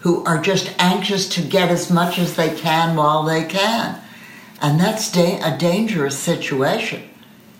who 0.00 0.24
are 0.24 0.40
just 0.40 0.74
anxious 0.78 1.28
to 1.28 1.42
get 1.42 1.70
as 1.70 1.90
much 1.90 2.18
as 2.18 2.34
they 2.34 2.54
can 2.54 2.96
while 2.96 3.22
they 3.22 3.44
can. 3.44 4.00
And 4.60 4.80
that's 4.80 5.12
da- 5.12 5.40
a 5.42 5.56
dangerous 5.56 6.18
situation. 6.18 7.02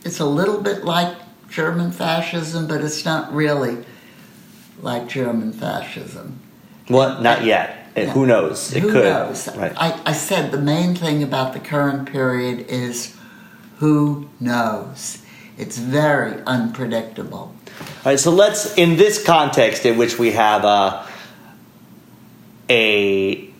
It's 0.06 0.20
a 0.20 0.24
little 0.24 0.60
bit 0.60 0.84
like 0.84 1.16
German 1.50 1.90
fascism, 1.90 2.68
but 2.68 2.80
it's 2.80 3.04
not 3.04 3.34
really 3.34 3.84
like 4.80 5.08
German 5.08 5.52
fascism. 5.52 6.38
What? 6.86 7.22
Not 7.22 7.44
yet. 7.44 7.88
Yeah. 7.96 8.12
Who 8.12 8.24
knows? 8.24 8.72
It 8.72 8.82
Who 8.82 8.92
could. 8.92 9.04
knows? 9.04 9.48
Right. 9.56 9.72
I, 9.76 10.00
I 10.06 10.12
said 10.12 10.52
the 10.52 10.60
main 10.60 10.94
thing 10.94 11.24
about 11.24 11.54
the 11.54 11.58
current 11.58 12.08
period 12.08 12.66
is 12.68 13.16
who 13.78 14.28
knows? 14.38 15.22
It's 15.58 15.76
very 15.76 16.40
unpredictable. 16.42 17.52
All 17.80 18.04
right, 18.04 18.20
so 18.20 18.30
let's, 18.30 18.76
in 18.78 18.96
this 18.96 19.22
context 19.24 19.86
in 19.86 19.98
which 19.98 20.20
we 20.20 20.30
have 20.32 20.64
uh, 20.64 21.04
a 22.70 23.50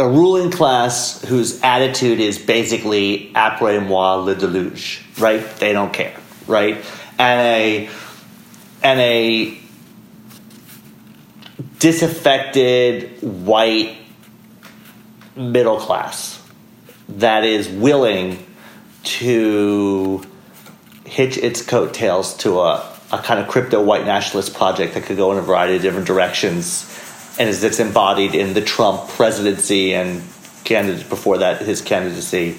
a 0.00 0.08
ruling 0.08 0.50
class 0.50 1.20
whose 1.22 1.60
attitude 1.62 2.20
is 2.20 2.38
basically 2.38 3.30
après 3.34 3.86
moi 3.86 4.14
le 4.14 4.34
deluge, 4.34 5.04
right? 5.18 5.46
They 5.56 5.74
don't 5.74 5.92
care, 5.92 6.16
right? 6.46 6.82
And 7.18 7.40
a 7.40 7.90
and 8.82 8.98
a 8.98 9.58
disaffected 11.78 13.22
white 13.22 13.98
middle 15.36 15.78
class 15.78 16.42
that 17.08 17.44
is 17.44 17.68
willing 17.68 18.44
to 19.02 20.22
hitch 21.04 21.36
its 21.36 21.60
coattails 21.60 22.34
to 22.38 22.60
a, 22.60 22.90
a 23.12 23.18
kind 23.18 23.38
of 23.38 23.48
crypto 23.48 23.82
white 23.82 24.06
nationalist 24.06 24.54
project 24.54 24.94
that 24.94 25.02
could 25.02 25.18
go 25.18 25.30
in 25.32 25.38
a 25.38 25.42
variety 25.42 25.76
of 25.76 25.82
different 25.82 26.06
directions 26.06 26.84
and 27.40 27.48
is 27.48 27.62
that's 27.62 27.80
embodied 27.80 28.34
in 28.34 28.52
the 28.52 28.60
Trump 28.60 29.08
presidency 29.08 29.94
and 29.94 30.22
candidate 30.62 31.08
before 31.08 31.38
that 31.38 31.62
his 31.62 31.80
candidacy. 31.80 32.58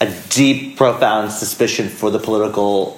A 0.00 0.14
deep 0.28 0.76
profound 0.76 1.32
suspicion 1.32 1.88
for 1.88 2.08
the 2.08 2.20
political 2.20 2.92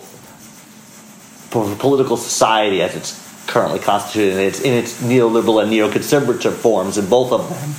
for 1.49 1.75
political 1.77 2.19
society 2.19 2.83
as 2.83 2.95
it's 2.95 3.47
currently 3.47 3.79
constituted 3.79 4.35
in 4.35 4.41
its 4.41 4.61
in 4.61 4.75
its 4.75 5.03
neoliberal 5.03 5.63
and 5.63 5.73
neoconservative 5.73 6.53
forms 6.53 6.99
in 6.99 7.09
both 7.09 7.33
of 7.33 7.49
them. 7.49 7.75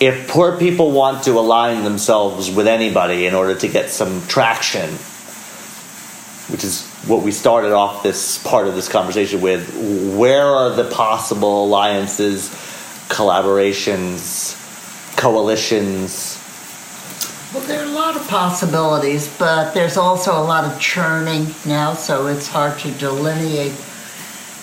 If 0.00 0.28
poor 0.28 0.56
people 0.58 0.92
want 0.92 1.24
to 1.24 1.32
align 1.32 1.82
themselves 1.82 2.52
with 2.52 2.68
anybody 2.68 3.26
in 3.26 3.34
order 3.34 3.56
to 3.56 3.68
get 3.68 3.90
some 3.90 4.24
traction, 4.28 4.96
which 6.48 6.64
is 6.64 6.86
what 7.06 7.22
we 7.22 7.30
started 7.30 7.72
off 7.72 8.02
this 8.02 8.38
part 8.42 8.66
of 8.66 8.74
this 8.74 8.88
conversation 8.88 9.40
with, 9.40 10.16
where 10.16 10.46
are 10.46 10.70
the 10.70 10.88
possible 10.90 11.64
alliances, 11.64 12.50
collaborations, 13.08 14.58
coalitions 15.16 16.38
Well, 17.54 17.62
there 17.64 17.80
are 17.80 17.86
a 17.86 17.94
lot 17.94 18.16
of 18.16 18.26
possibilities, 18.28 19.28
but 19.38 19.72
there's 19.72 19.96
also 19.96 20.32
a 20.32 20.42
lot 20.42 20.64
of 20.64 20.80
churning 20.80 21.54
now, 21.66 21.94
so 21.94 22.26
it's 22.26 22.48
hard 22.48 22.78
to 22.80 22.90
delineate 22.92 23.76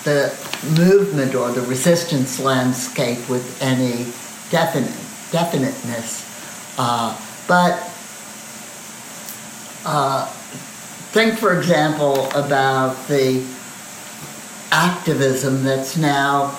the 0.04 0.34
movement 0.76 1.34
or 1.34 1.50
the 1.52 1.62
resistance 1.62 2.40
landscape 2.40 3.28
with 3.28 3.62
any 3.62 4.06
definite 4.50 4.92
definiteness. 5.30 6.26
Uh, 6.78 7.16
but 7.46 7.90
uh, 9.86 10.30
think, 11.10 11.38
for 11.38 11.58
example, 11.58 12.30
about 12.30 12.94
the 13.08 13.44
activism 14.70 15.64
that's 15.64 15.96
now 15.96 16.56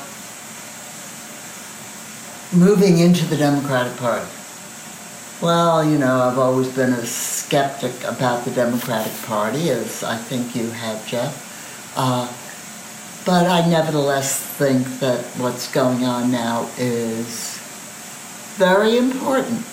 moving 2.53 3.00
into 3.00 3.25
the 3.25 3.38
Democratic 3.38 3.96
Party. 3.96 4.29
Well, 5.41 5.86
you 5.86 5.98
know, 5.98 6.22
I've 6.22 6.38
always 6.38 6.67
been 6.67 6.91
a 6.91 7.05
skeptic 7.05 8.03
about 8.03 8.43
the 8.43 8.51
Democratic 8.51 9.13
Party, 9.24 9.70
as 9.70 10.03
I 10.03 10.17
think 10.17 10.53
you 10.53 10.70
have, 10.70 11.08
Jeff. 11.08 11.34
Uh, 11.96 12.27
but 13.25 13.48
I 13.48 13.65
nevertheless 13.70 14.38
think 14.41 14.86
that 15.00 15.24
what's 15.38 15.72
going 15.72 16.03
on 16.03 16.29
now 16.29 16.70
is 16.77 17.58
very 18.58 18.98
important. 18.98 19.65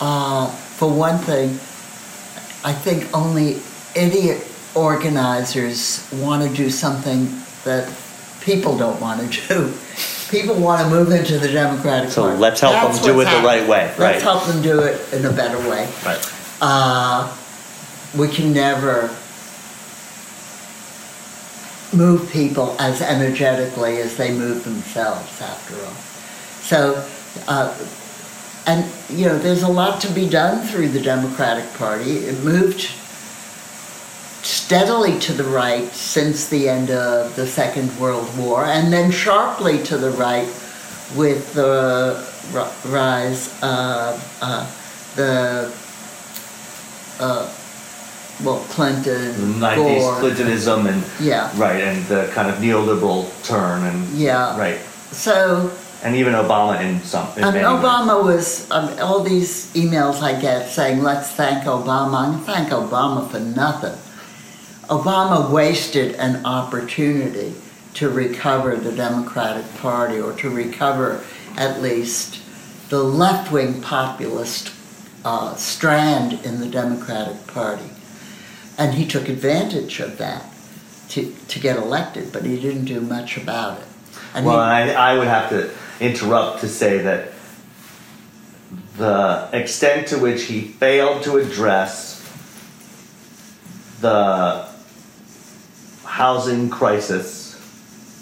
Uh, 0.00 0.48
for 0.48 0.90
one 0.90 1.16
thing, 1.16 1.58
I 2.62 2.74
think 2.74 3.08
only 3.14 3.62
idiot 3.94 4.46
organizers 4.74 6.08
want 6.14 6.48
to 6.48 6.54
do 6.56 6.70
something 6.70 7.26
that 7.64 7.92
people 8.40 8.76
don't 8.76 9.00
want 9.00 9.20
to 9.32 9.48
do. 9.48 9.74
People 10.30 10.54
want 10.56 10.80
to 10.82 10.88
move 10.88 11.10
into 11.12 11.38
the 11.38 11.48
Democratic 11.48 12.10
So 12.10 12.22
Party. 12.22 12.36
So 12.36 12.40
let's 12.40 12.60
help 12.60 12.72
That's 12.72 13.00
them 13.00 13.14
do 13.14 13.20
it 13.20 13.24
the 13.24 13.30
right 13.30 13.42
happening. 13.42 13.68
way, 13.68 13.84
Let's 13.86 13.98
right. 13.98 14.22
help 14.22 14.44
them 14.46 14.62
do 14.62 14.80
it 14.80 15.12
in 15.12 15.26
a 15.26 15.32
better 15.32 15.58
way. 15.68 15.92
Right. 16.04 16.32
Uh, 16.60 17.36
we 18.16 18.28
can 18.28 18.52
never 18.52 19.14
move 21.94 22.30
people 22.32 22.74
as 22.80 23.02
energetically 23.02 23.98
as 23.98 24.16
they 24.16 24.32
move 24.32 24.64
themselves, 24.64 25.40
after 25.42 25.74
all. 25.84 25.92
So, 26.62 27.06
uh, 27.46 27.76
and 28.66 28.90
you 29.10 29.26
know, 29.26 29.38
there's 29.38 29.62
a 29.62 29.68
lot 29.68 30.00
to 30.02 30.10
be 30.12 30.28
done 30.28 30.66
through 30.66 30.88
the 30.88 31.00
Democratic 31.00 31.70
Party. 31.74 32.18
It 32.18 32.42
moved 32.42 32.90
steadily 34.72 35.18
to 35.18 35.34
the 35.34 35.44
right 35.44 35.92
since 35.92 36.48
the 36.48 36.66
end 36.66 36.90
of 36.90 37.36
the 37.36 37.46
Second 37.46 37.94
World 38.00 38.26
War, 38.38 38.64
and 38.64 38.90
then 38.90 39.10
sharply 39.10 39.82
to 39.82 39.98
the 39.98 40.12
right 40.12 40.48
with 41.14 41.52
the 41.52 42.26
rise 42.86 43.48
of 43.62 44.38
uh, 44.40 44.64
the 45.14 45.70
uh, 47.20 47.54
well 48.42 48.60
Clinton, 48.70 49.34
90s 49.60 49.76
Gore, 49.76 50.20
Clintonism 50.20 50.86
and 50.86 51.04
yeah, 51.20 51.52
right 51.60 51.82
and 51.82 52.02
the 52.06 52.30
kind 52.32 52.48
of 52.48 52.56
neoliberal 52.56 53.28
turn 53.44 53.84
and 53.84 54.08
yeah. 54.16 54.58
right 54.58 54.80
So 55.10 55.70
and 56.02 56.16
even 56.16 56.32
Obama 56.32 56.80
in 56.80 57.02
some 57.02 57.28
in 57.36 57.44
And 57.44 57.54
many 57.56 57.66
ways. 57.66 57.84
Obama 57.84 58.24
was, 58.24 58.70
um, 58.70 58.88
all 59.00 59.22
these 59.22 59.70
emails 59.74 60.22
I 60.22 60.40
get 60.40 60.70
saying, 60.70 61.02
let's 61.02 61.30
thank 61.32 61.64
Obama. 61.64 62.26
I'm 62.26 62.40
thank 62.40 62.70
Obama 62.70 63.30
for 63.30 63.38
nothing. 63.38 63.98
Obama 64.92 65.48
wasted 65.50 66.14
an 66.16 66.44
opportunity 66.44 67.54
to 67.94 68.10
recover 68.10 68.76
the 68.76 68.92
Democratic 68.92 69.64
Party 69.76 70.20
or 70.20 70.34
to 70.34 70.50
recover 70.50 71.24
at 71.56 71.80
least 71.80 72.42
the 72.90 73.02
left 73.02 73.50
wing 73.50 73.80
populist 73.80 74.70
uh, 75.24 75.54
strand 75.54 76.34
in 76.44 76.60
the 76.60 76.66
Democratic 76.68 77.46
Party. 77.46 77.88
And 78.76 78.92
he 78.92 79.06
took 79.06 79.30
advantage 79.30 79.98
of 79.98 80.18
that 80.18 80.44
to, 81.08 81.34
to 81.48 81.58
get 81.58 81.78
elected, 81.78 82.30
but 82.30 82.44
he 82.44 82.60
didn't 82.60 82.84
do 82.84 83.00
much 83.00 83.38
about 83.38 83.80
it. 83.80 83.86
And 84.34 84.44
well, 84.44 84.56
he- 84.56 84.92
I, 84.92 85.12
I 85.14 85.18
would 85.18 85.28
have 85.28 85.48
to 85.50 85.70
interrupt 86.00 86.60
to 86.60 86.68
say 86.68 86.98
that 86.98 87.32
the 88.98 89.48
extent 89.54 90.08
to 90.08 90.18
which 90.18 90.42
he 90.44 90.60
failed 90.60 91.22
to 91.22 91.38
address 91.38 92.18
the 94.02 94.70
housing 96.12 96.68
crisis, 96.70 97.58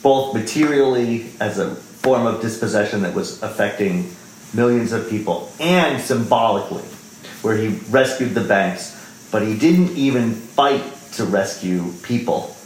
both 0.02 0.34
materially 0.34 1.30
as 1.40 1.58
a 1.58 1.74
form 1.74 2.26
of 2.26 2.40
dispossession 2.40 3.02
that 3.02 3.14
was 3.14 3.42
affecting 3.42 4.14
millions 4.54 4.92
of 4.92 5.08
people, 5.10 5.50
and 5.60 6.00
symbolically, 6.00 6.84
where 7.42 7.56
he 7.56 7.68
rescued 7.90 8.34
the 8.34 8.40
banks, 8.40 8.96
but 9.30 9.42
he 9.42 9.56
didn't 9.56 9.90
even 9.96 10.32
fight 10.34 10.84
to 11.12 11.24
rescue 11.24 11.92
people 12.02 12.56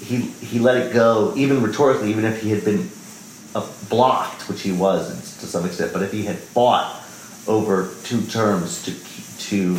he 0.00 0.20
he 0.20 0.58
let 0.58 0.76
it 0.76 0.92
go, 0.92 1.34
even 1.36 1.62
rhetorically, 1.62 2.10
even 2.10 2.24
if 2.24 2.40
he 2.40 2.50
had 2.50 2.64
been 2.64 2.88
uh, 3.54 3.66
blocked, 3.88 4.48
which 4.48 4.62
he 4.62 4.72
was 4.72 5.36
to 5.38 5.46
some 5.46 5.66
extent. 5.66 5.92
But 5.92 6.02
if 6.02 6.12
he 6.12 6.24
had 6.24 6.36
fought 6.36 7.02
over 7.46 7.92
two 8.04 8.22
terms 8.22 8.82
to 8.84 8.92
to 9.48 9.74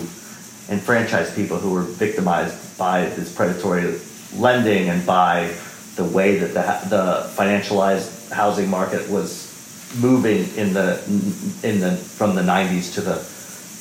enfranchise 0.69 1.33
people 1.33 1.57
who 1.57 1.71
were 1.71 1.81
victimized 1.81 2.77
by 2.77 3.05
this 3.05 3.33
predatory 3.33 3.99
lending 4.35 4.89
and 4.89 5.05
by 5.05 5.53
the 5.95 6.03
way 6.03 6.37
that 6.37 6.53
the 6.53 6.89
the 6.89 7.29
financialized 7.35 8.31
housing 8.31 8.69
market 8.69 9.09
was 9.09 9.49
moving 9.99 10.47
in 10.55 10.73
the 10.73 11.01
in 11.63 11.79
the 11.79 11.95
from 12.17 12.35
the 12.35 12.41
90s 12.41 12.93
to 12.93 13.01
the 13.01 13.15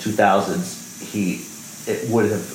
2000s, 0.01 1.01
he 1.03 1.45
it 1.91 2.09
would 2.11 2.31
have 2.31 2.55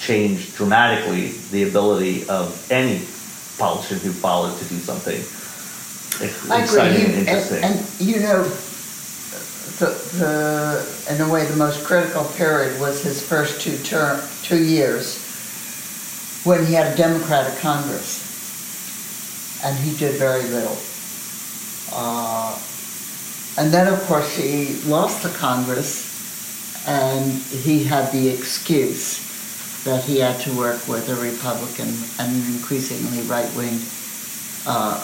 changed 0.00 0.54
dramatically 0.56 1.28
the 1.50 1.68
ability 1.68 2.28
of 2.28 2.70
any 2.70 3.02
politician 3.58 3.98
who 3.98 4.12
followed 4.12 4.56
to 4.58 4.64
do 4.66 4.76
something 4.76 5.20
exciting 6.60 7.04
and 7.04 7.12
You, 7.14 7.18
interesting. 7.20 7.62
and, 7.64 7.78
and 7.78 8.00
you 8.00 8.20
know, 8.20 8.44
the, 9.78 9.90
the 10.18 11.14
in 11.14 11.20
a 11.20 11.28
way 11.28 11.44
the 11.46 11.56
most 11.56 11.84
critical 11.84 12.24
period 12.36 12.80
was 12.80 13.02
his 13.02 13.22
first 13.26 13.60
two 13.60 13.76
term 13.78 14.20
two 14.42 14.62
years 14.62 15.23
when 16.44 16.64
he 16.66 16.74
had 16.74 16.92
a 16.92 16.96
Democratic 16.96 17.58
Congress, 17.60 18.20
and 19.64 19.76
he 19.78 19.96
did 19.96 20.16
very 20.16 20.42
little. 20.44 20.76
Uh, 21.92 22.58
and 23.56 23.72
then 23.72 23.92
of 23.92 24.00
course 24.02 24.36
he 24.36 24.74
lost 24.88 25.22
the 25.22 25.30
Congress, 25.30 26.04
and 26.86 27.32
he 27.32 27.84
had 27.84 28.12
the 28.12 28.28
excuse 28.28 29.24
that 29.84 30.04
he 30.04 30.18
had 30.18 30.38
to 30.40 30.52
work 30.56 30.86
with 30.86 31.08
a 31.08 31.14
Republican 31.16 31.88
and 32.18 32.34
an 32.34 32.54
increasingly 32.54 33.22
right-wing 33.22 33.80
uh, 34.66 35.00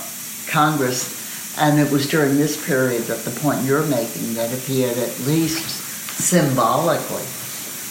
Congress. 0.46 1.18
And 1.58 1.78
it 1.78 1.90
was 1.90 2.06
during 2.06 2.36
this 2.36 2.64
period 2.66 3.02
that 3.04 3.24
the 3.24 3.30
point 3.40 3.62
you're 3.64 3.84
making 3.86 4.34
that 4.34 4.52
if 4.52 4.66
he 4.66 4.82
had 4.82 4.96
at 4.96 5.18
least 5.20 5.68
symbolically 6.18 7.24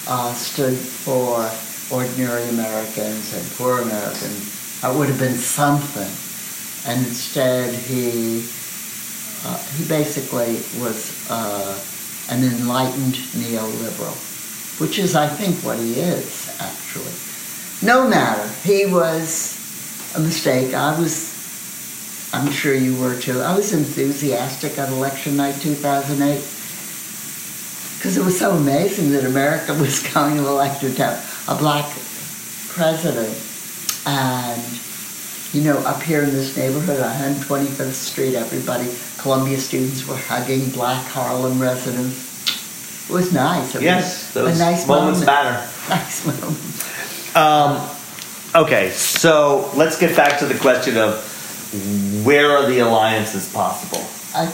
uh, 0.07 0.33
stood 0.33 0.77
for 0.77 1.49
ordinary 1.91 2.47
Americans 2.49 3.33
and 3.33 3.51
poor 3.57 3.81
Americans, 3.81 4.81
that 4.81 4.93
would 4.95 5.09
have 5.09 5.19
been 5.19 5.35
something. 5.37 6.09
And 6.85 7.05
instead, 7.05 7.73
he 7.73 8.47
uh, 9.45 9.57
he 9.77 9.87
basically 9.87 10.61
was 10.81 11.29
uh, 11.29 11.79
an 12.29 12.43
enlightened 12.43 13.15
neoliberal, 13.35 14.15
which 14.79 14.99
is, 14.99 15.15
I 15.15 15.27
think, 15.27 15.57
what 15.63 15.79
he 15.79 15.99
is 15.99 16.55
actually. 16.59 17.13
No 17.81 18.07
matter, 18.07 18.47
he 18.63 18.85
was 18.85 19.55
a 20.15 20.19
mistake. 20.19 20.73
I 20.73 20.99
was 20.99 21.29
I'm 22.31 22.51
sure 22.51 22.75
you 22.75 22.95
were 22.95 23.19
too. 23.19 23.41
I 23.41 23.55
was 23.55 23.73
enthusiastic 23.73 24.77
on 24.77 24.93
election 24.93 25.35
night 25.37 25.55
2008 25.61 26.35
because 27.97 28.17
it 28.17 28.23
was 28.23 28.37
so 28.37 28.51
amazing 28.51 29.11
that 29.11 29.25
America 29.25 29.73
was 29.79 30.01
going 30.13 30.37
to 30.37 30.47
elect 30.47 30.83
a, 30.83 31.23
a 31.49 31.55
black 31.55 31.85
president. 32.69 33.35
And, 34.05 34.61
you 35.51 35.63
know, 35.63 35.79
up 35.79 36.01
here 36.01 36.23
in 36.23 36.29
this 36.29 36.55
neighborhood 36.55 37.01
on 37.01 37.11
125th 37.15 37.91
Street, 37.91 38.35
everybody, 38.35 38.89
Columbia 39.17 39.57
students 39.57 40.07
were 40.07 40.15
hugging 40.15 40.69
black 40.69 41.03
Harlem 41.07 41.59
residents. 41.59 43.09
It 43.09 43.13
was 43.13 43.33
nice. 43.33 43.73
It 43.75 43.81
yes, 43.81 44.33
was 44.35 44.45
those 44.45 44.59
a 44.59 44.63
nice 44.63 44.87
moments 44.87 45.25
moment. 45.25 45.25
matter. 45.25 45.69
Nice 45.89 46.23
moment. 46.23 47.35
Um, 47.35 48.63
okay, 48.63 48.91
so 48.91 49.71
let's 49.75 49.99
get 49.99 50.15
back 50.15 50.37
to 50.37 50.45
the 50.45 50.53
question 50.59 50.97
of 50.97 51.25
where 52.23 52.51
are 52.51 52.67
the 52.67 52.79
alliances 52.79 53.51
possible? 53.51 54.05
I, 54.35 54.45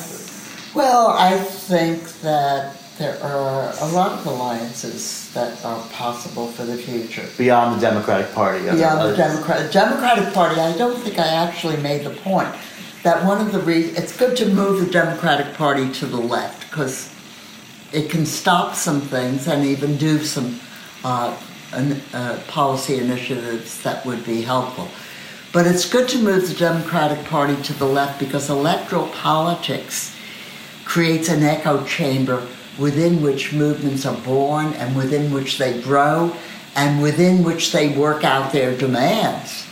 well, 0.74 1.08
I 1.10 1.38
think 1.38 2.10
that 2.22 2.78
there 2.98 3.22
are 3.22 3.74
a 3.82 3.88
lot 3.88 4.20
of 4.20 4.26
alliances 4.26 5.32
that 5.34 5.64
are 5.66 5.86
possible 5.90 6.48
for 6.48 6.64
the 6.64 6.78
future. 6.78 7.28
Beyond 7.38 7.78
the 7.78 7.82
Democratic 7.82 8.34
Party. 8.34 8.64
Beyond 8.64 8.80
the 8.80 8.88
others? 8.88 9.18
Democrat, 9.18 9.72
Democratic 9.72 10.34
Party, 10.34 10.62
I 10.62 10.78
don't 10.78 10.98
think 11.00 11.20
I 11.20 11.28
actually 11.28 11.78
made 11.78 12.06
the 12.06 12.12
point 12.12 12.54
that 13.04 13.24
one 13.26 13.42
of 13.42 13.52
the 13.52 13.60
reasons 13.60 13.98
it's 14.00 14.18
good 14.18 14.38
to 14.38 14.46
move 14.48 14.80
the 14.80 14.92
Democratic 14.92 15.54
Party 15.56 15.92
to 15.94 16.06
the 16.06 16.18
left 16.18 16.70
because 16.70 17.14
it 17.92 18.10
can 18.10 18.26
stop 18.26 18.76
some 18.76 19.02
things 19.02 19.48
and 19.48 19.66
even 19.66 19.98
do 19.98 20.20
some 20.20 20.60
uh, 21.04 21.38
an, 21.74 22.02
uh, 22.14 22.40
policy 22.48 22.98
initiatives 22.98 23.82
that 23.84 24.06
would 24.06 24.26
be 24.26 24.42
helpful. 24.42 24.88
But 25.52 25.68
it's 25.68 25.90
good 25.90 26.08
to 26.10 26.18
move 26.18 26.48
the 26.48 26.56
Democratic 26.56 27.26
Party 27.26 27.62
to 27.64 27.74
the 27.74 27.86
left 27.86 28.20
because 28.20 28.50
electoral 28.50 29.08
politics 29.10 30.16
creates 30.86 31.30
an 31.30 31.44
echo 31.44 31.84
chamber 31.86 32.48
within 32.78 33.22
which 33.22 33.54
movements 33.54 34.06
are 34.06 34.18
born 34.22 34.74
and 34.74 34.96
within 34.96 35.34
which 35.34 35.58
they 35.58 35.82
grow 35.82 36.36
and 36.76 37.02
within 37.02 37.44
which 37.44 37.72
they 37.72 37.96
work 37.98 38.24
out 38.24 38.52
their 38.52 38.78
demands. 38.78 39.66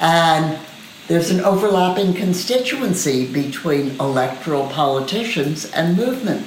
And 0.00 0.58
there's 1.06 1.30
an 1.30 1.40
overlapping 1.40 2.14
constituency 2.14 3.30
between 3.30 3.98
electoral 4.00 4.66
politicians 4.68 5.70
and 5.70 5.96
movement 5.96 6.46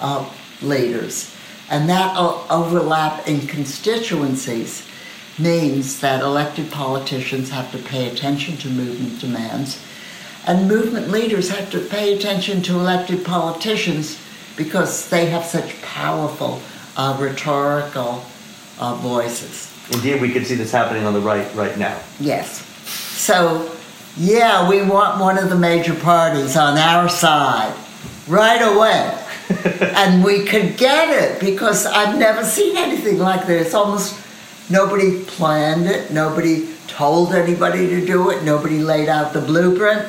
uh, 0.00 0.28
leaders. 0.62 1.34
And 1.70 1.88
that 1.88 2.16
overlap 2.16 3.28
in 3.28 3.46
constituencies 3.46 4.86
means 5.38 6.00
that 6.00 6.22
elected 6.22 6.70
politicians 6.70 7.50
have 7.50 7.70
to 7.72 7.78
pay 7.78 8.08
attention 8.08 8.56
to 8.58 8.68
movement 8.68 9.20
demands, 9.20 9.80
and 10.46 10.66
movement 10.66 11.10
leaders 11.10 11.50
have 11.50 11.70
to 11.70 11.78
pay 11.78 12.14
attention 12.14 12.62
to 12.62 12.74
elected 12.74 13.24
politicians 13.24 14.18
because 14.58 15.08
they 15.08 15.26
have 15.26 15.44
such 15.44 15.80
powerful 15.80 16.60
uh, 16.96 17.16
rhetorical 17.18 18.22
uh, 18.78 18.94
voices. 18.96 19.72
Indeed, 19.90 20.20
we 20.20 20.30
can 20.30 20.44
see 20.44 20.56
this 20.56 20.70
happening 20.70 21.06
on 21.06 21.14
the 21.14 21.20
right 21.20 21.52
right 21.54 21.78
now. 21.78 21.98
Yes. 22.20 22.60
So, 23.16 23.74
yeah, 24.18 24.68
we 24.68 24.82
want 24.82 25.18
one 25.18 25.38
of 25.38 25.48
the 25.48 25.56
major 25.56 25.94
parties 25.94 26.56
on 26.56 26.76
our 26.76 27.08
side 27.08 27.74
right 28.26 28.60
away. 28.60 29.24
and 29.96 30.22
we 30.22 30.44
could 30.44 30.76
get 30.76 31.08
it 31.08 31.40
because 31.40 31.86
I've 31.86 32.18
never 32.18 32.44
seen 32.44 32.76
anything 32.76 33.18
like 33.18 33.46
this. 33.46 33.72
Almost 33.72 34.20
nobody 34.68 35.24
planned 35.24 35.86
it, 35.86 36.10
nobody 36.10 36.68
told 36.86 37.32
anybody 37.32 37.86
to 37.88 38.04
do 38.04 38.30
it, 38.30 38.42
nobody 38.42 38.80
laid 38.80 39.08
out 39.08 39.32
the 39.32 39.40
blueprint. 39.40 40.06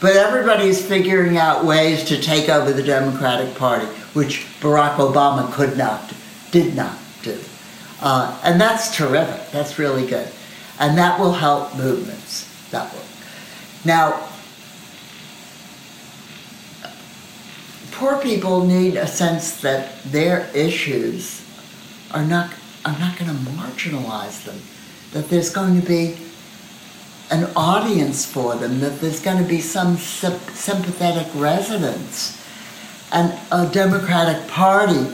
But 0.00 0.16
everybody's 0.16 0.84
figuring 0.84 1.36
out 1.36 1.64
ways 1.64 2.04
to 2.04 2.20
take 2.20 2.48
over 2.48 2.72
the 2.72 2.82
Democratic 2.82 3.54
Party, 3.54 3.84
which 4.14 4.46
Barack 4.60 4.96
Obama 4.96 5.52
could 5.52 5.76
not, 5.76 6.12
did 6.50 6.74
not 6.74 6.96
do. 7.22 7.38
Uh, 8.00 8.38
and 8.42 8.58
that's 8.58 8.96
terrific. 8.96 9.50
That's 9.50 9.78
really 9.78 10.06
good. 10.06 10.28
And 10.78 10.96
that 10.96 11.20
will 11.20 11.32
help 11.32 11.76
movements. 11.76 12.48
That 12.70 12.90
will. 12.94 13.02
Now, 13.84 14.26
poor 17.92 18.18
people 18.18 18.64
need 18.64 18.96
a 18.96 19.06
sense 19.06 19.60
that 19.60 20.02
their 20.04 20.48
issues 20.54 21.46
are 22.12 22.24
not 22.24 22.50
are 22.86 22.98
not 22.98 23.18
going 23.18 23.30
to 23.30 23.36
marginalize 23.52 24.44
them. 24.44 24.58
That 25.12 25.28
there's 25.28 25.50
going 25.50 25.78
to 25.78 25.86
be 25.86 26.16
an 27.30 27.50
audience 27.56 28.26
for 28.26 28.54
them. 28.56 28.80
That 28.80 29.00
there's 29.00 29.20
going 29.20 29.42
to 29.42 29.48
be 29.48 29.60
some 29.60 29.96
sympathetic 29.96 31.28
resonance, 31.34 32.40
and 33.12 33.38
a 33.50 33.66
Democratic 33.72 34.48
Party 34.48 35.04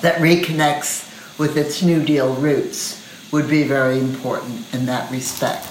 that 0.00 0.16
reconnects 0.20 1.06
with 1.38 1.56
its 1.56 1.82
New 1.82 2.04
Deal 2.04 2.34
roots 2.34 3.04
would 3.32 3.48
be 3.48 3.62
very 3.62 3.98
important 3.98 4.72
in 4.72 4.86
that 4.86 5.10
respect 5.10 5.66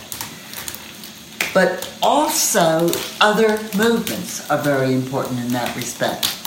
but 1.58 1.91
also 2.03 2.88
other 3.19 3.58
movements 3.75 4.47
are 4.51 4.60
very 4.60 4.93
important 4.93 5.39
in 5.39 5.47
that 5.47 5.75
respect. 5.75 6.38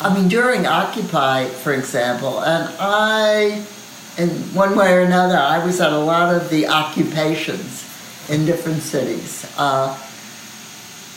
I 0.00 0.12
mean, 0.12 0.26
during 0.26 0.66
Occupy, 0.66 1.44
for 1.44 1.72
example, 1.72 2.40
and 2.40 2.68
I, 2.80 3.64
in 4.16 4.28
one 4.56 4.74
way 4.76 4.94
or 4.94 5.02
another, 5.02 5.36
I 5.36 5.64
was 5.64 5.80
at 5.80 5.92
a 5.92 5.98
lot 5.98 6.34
of 6.34 6.50
the 6.50 6.66
occupations 6.66 7.87
in 8.28 8.44
different 8.44 8.82
cities. 8.82 9.50
Uh, 9.56 9.98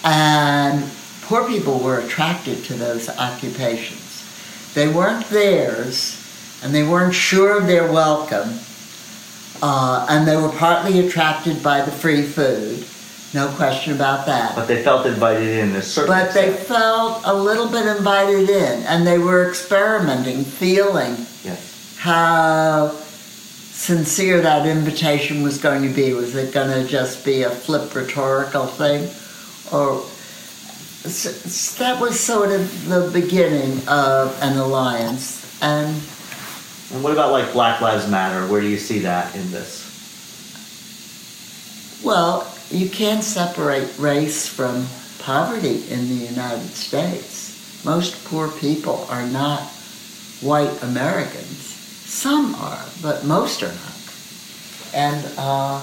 and 0.03 0.89
poor 1.23 1.47
people 1.47 1.79
were 1.79 1.99
attracted 1.99 2.63
to 2.65 2.73
those 2.73 3.09
occupations. 3.09 4.23
They 4.73 4.87
weren't 4.87 5.25
theirs, 5.27 6.17
and 6.63 6.73
they 6.73 6.83
weren't 6.83 7.13
sure 7.13 7.57
of 7.57 7.67
their 7.67 7.91
welcome, 7.91 8.59
uh, 9.61 10.07
and 10.09 10.27
they 10.27 10.37
were 10.37 10.49
partly 10.49 11.05
attracted 11.05 11.61
by 11.61 11.81
the 11.81 11.91
free 11.91 12.23
food 12.23 12.85
no 13.33 13.47
question 13.55 13.93
about 13.93 14.25
that. 14.25 14.55
But 14.55 14.67
they 14.67 14.83
felt 14.83 15.05
invited 15.05 15.47
in 15.47 15.81
certain 15.81 16.13
But 16.13 16.33
they 16.33 16.53
felt 16.53 17.21
a 17.23 17.33
little 17.33 17.69
bit 17.69 17.85
invited 17.85 18.49
in, 18.49 18.83
and 18.83 19.07
they 19.07 19.17
were 19.17 19.47
experimenting, 19.47 20.43
feeling 20.43 21.25
yes. 21.43 21.95
how 21.97 23.00
sincere 23.81 24.41
that 24.41 24.67
invitation 24.67 25.41
was 25.41 25.57
going 25.57 25.81
to 25.81 25.89
be. 25.89 26.13
Was 26.13 26.35
it 26.35 26.53
going 26.53 26.69
to 26.69 26.87
just 26.87 27.25
be 27.25 27.41
a 27.41 27.49
flip 27.49 27.95
rhetorical 27.95 28.67
thing? 28.67 29.09
Or 29.73 30.05
that 31.79 31.99
was 31.99 32.19
sort 32.19 32.51
of 32.51 32.85
the 32.87 33.09
beginning 33.11 33.87
of 33.87 34.37
an 34.43 34.57
alliance. 34.57 35.41
And, 35.63 35.99
and 36.93 37.03
what 37.03 37.11
about 37.11 37.31
like 37.31 37.51
Black 37.53 37.81
Lives 37.81 38.07
Matter? 38.07 38.45
Where 38.51 38.61
do 38.61 38.67
you 38.67 38.77
see 38.77 38.99
that 38.99 39.35
in 39.35 39.49
this? 39.49 39.81
Well, 42.03 42.55
you 42.69 42.87
can't 42.87 43.23
separate 43.23 43.97
race 43.97 44.47
from 44.47 44.85
poverty 45.17 45.89
in 45.89 46.07
the 46.07 46.25
United 46.25 46.69
States. 46.69 47.83
Most 47.83 48.23
poor 48.25 48.47
people 48.47 49.07
are 49.09 49.25
not 49.25 49.63
white 50.41 50.83
Americans. 50.83 51.70
Some 52.11 52.55
are, 52.55 52.85
but 53.01 53.23
most 53.23 53.63
are 53.63 53.71
not. 53.71 54.93
And 54.93 55.25
uh, 55.37 55.81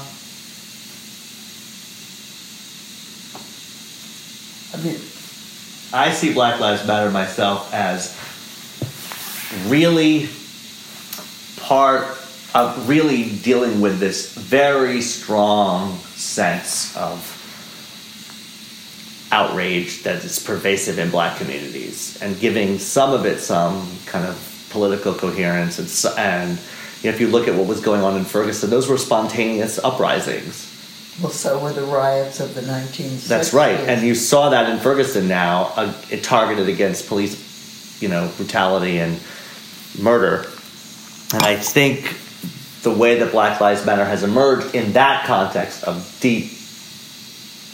I 4.74 4.84
mean, 4.84 5.00
I 5.90 6.12
see 6.12 6.34
Black 6.34 6.60
Lives 6.60 6.86
Matter 6.86 7.10
myself 7.10 7.72
as 7.72 8.14
really 9.70 10.28
part 11.56 12.18
of 12.54 12.86
really 12.86 13.30
dealing 13.38 13.80
with 13.80 13.98
this 13.98 14.34
very 14.34 15.00
strong 15.00 15.96
sense 16.14 16.94
of 16.94 17.34
outrage 19.32 20.02
that 20.02 20.22
is 20.22 20.38
pervasive 20.38 20.98
in 20.98 21.10
black 21.10 21.38
communities 21.38 22.18
and 22.20 22.38
giving 22.38 22.78
some 22.78 23.14
of 23.14 23.24
it 23.24 23.40
some 23.40 23.90
kind 24.04 24.26
of 24.26 24.47
political 24.70 25.14
coherence 25.14 25.78
and, 25.78 26.18
and 26.18 26.58
if 27.02 27.20
you 27.20 27.28
look 27.28 27.46
at 27.46 27.54
what 27.54 27.66
was 27.66 27.80
going 27.80 28.02
on 28.02 28.16
in 28.16 28.24
Ferguson, 28.24 28.70
those 28.70 28.88
were 28.88 28.98
spontaneous 28.98 29.78
uprisings. 29.78 30.74
Well, 31.22 31.32
so 31.32 31.58
were 31.58 31.72
the 31.72 31.82
riots 31.82 32.40
of 32.40 32.54
the 32.54 32.60
1960s. 32.60 33.26
That's 33.26 33.52
right, 33.52 33.78
and 33.78 34.06
you 34.06 34.14
saw 34.14 34.50
that 34.50 34.70
in 34.70 34.78
Ferguson 34.78 35.26
now, 35.26 35.72
uh, 35.76 35.92
it 36.10 36.22
targeted 36.22 36.68
against 36.68 37.08
police, 37.08 38.00
you 38.00 38.08
know, 38.08 38.30
brutality 38.36 38.98
and 38.98 39.20
murder. 40.00 40.46
And 41.32 41.42
I 41.42 41.56
think 41.56 42.16
the 42.82 42.90
way 42.90 43.18
that 43.18 43.32
Black 43.32 43.60
Lives 43.60 43.84
Matter 43.84 44.04
has 44.04 44.22
emerged 44.22 44.74
in 44.74 44.92
that 44.92 45.26
context 45.26 45.84
of 45.84 46.16
deep 46.20 46.52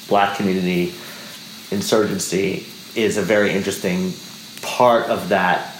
black 0.08 0.36
community 0.36 0.94
insurgency 1.70 2.66
is 2.94 3.16
a 3.16 3.22
very 3.22 3.52
interesting 3.52 4.12
part 4.62 5.10
of 5.10 5.28
that 5.28 5.73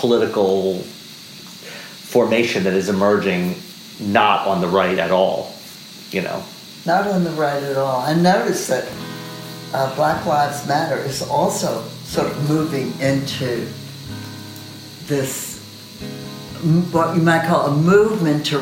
political 0.00 0.78
formation 0.78 2.64
that 2.64 2.72
is 2.72 2.88
emerging 2.88 3.54
not 4.00 4.46
on 4.46 4.62
the 4.62 4.66
right 4.66 4.98
at 4.98 5.10
all, 5.10 5.52
you 6.10 6.22
know. 6.22 6.42
Not 6.86 7.06
on 7.06 7.22
the 7.22 7.30
right 7.32 7.62
at 7.62 7.76
all. 7.76 8.06
And 8.06 8.22
notice 8.22 8.66
that 8.68 8.90
uh, 9.74 9.94
Black 9.94 10.24
Lives 10.24 10.66
Matter 10.66 10.96
is 10.96 11.20
also 11.22 11.86
sort 12.04 12.28
of 12.28 12.48
moving 12.48 12.98
into 13.00 13.68
this 15.04 15.60
what 16.92 17.16
you 17.16 17.22
might 17.22 17.46
call 17.46 17.66
a 17.66 17.76
movement 17.76 18.46
to 18.46 18.58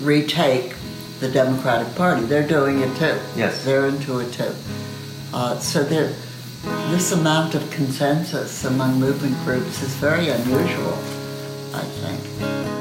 retake 0.00 0.74
the 1.20 1.30
Democratic 1.30 1.92
Party. 1.96 2.24
They're 2.26 2.46
doing 2.46 2.80
it 2.80 2.96
too. 2.96 3.18
Yes. 3.36 3.64
They're 3.64 3.86
into 3.86 4.20
it 4.20 4.32
too. 4.32 4.54
Uh, 5.32 5.58
so 5.58 5.82
there, 5.82 6.14
this 6.90 7.12
amount 7.12 7.54
of 7.54 7.70
consensus 7.70 8.64
among 8.64 8.98
movement 8.98 9.36
groups 9.44 9.82
is 9.82 9.94
very 9.96 10.28
unusual, 10.28 10.94
I 11.72 11.82
think. 11.82 12.75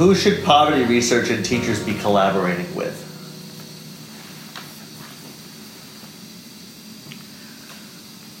Who 0.00 0.14
should 0.14 0.42
poverty 0.44 0.86
research 0.86 1.28
and 1.28 1.44
teachers 1.44 1.84
be 1.84 1.92
collaborating 1.92 2.74
with? 2.74 2.96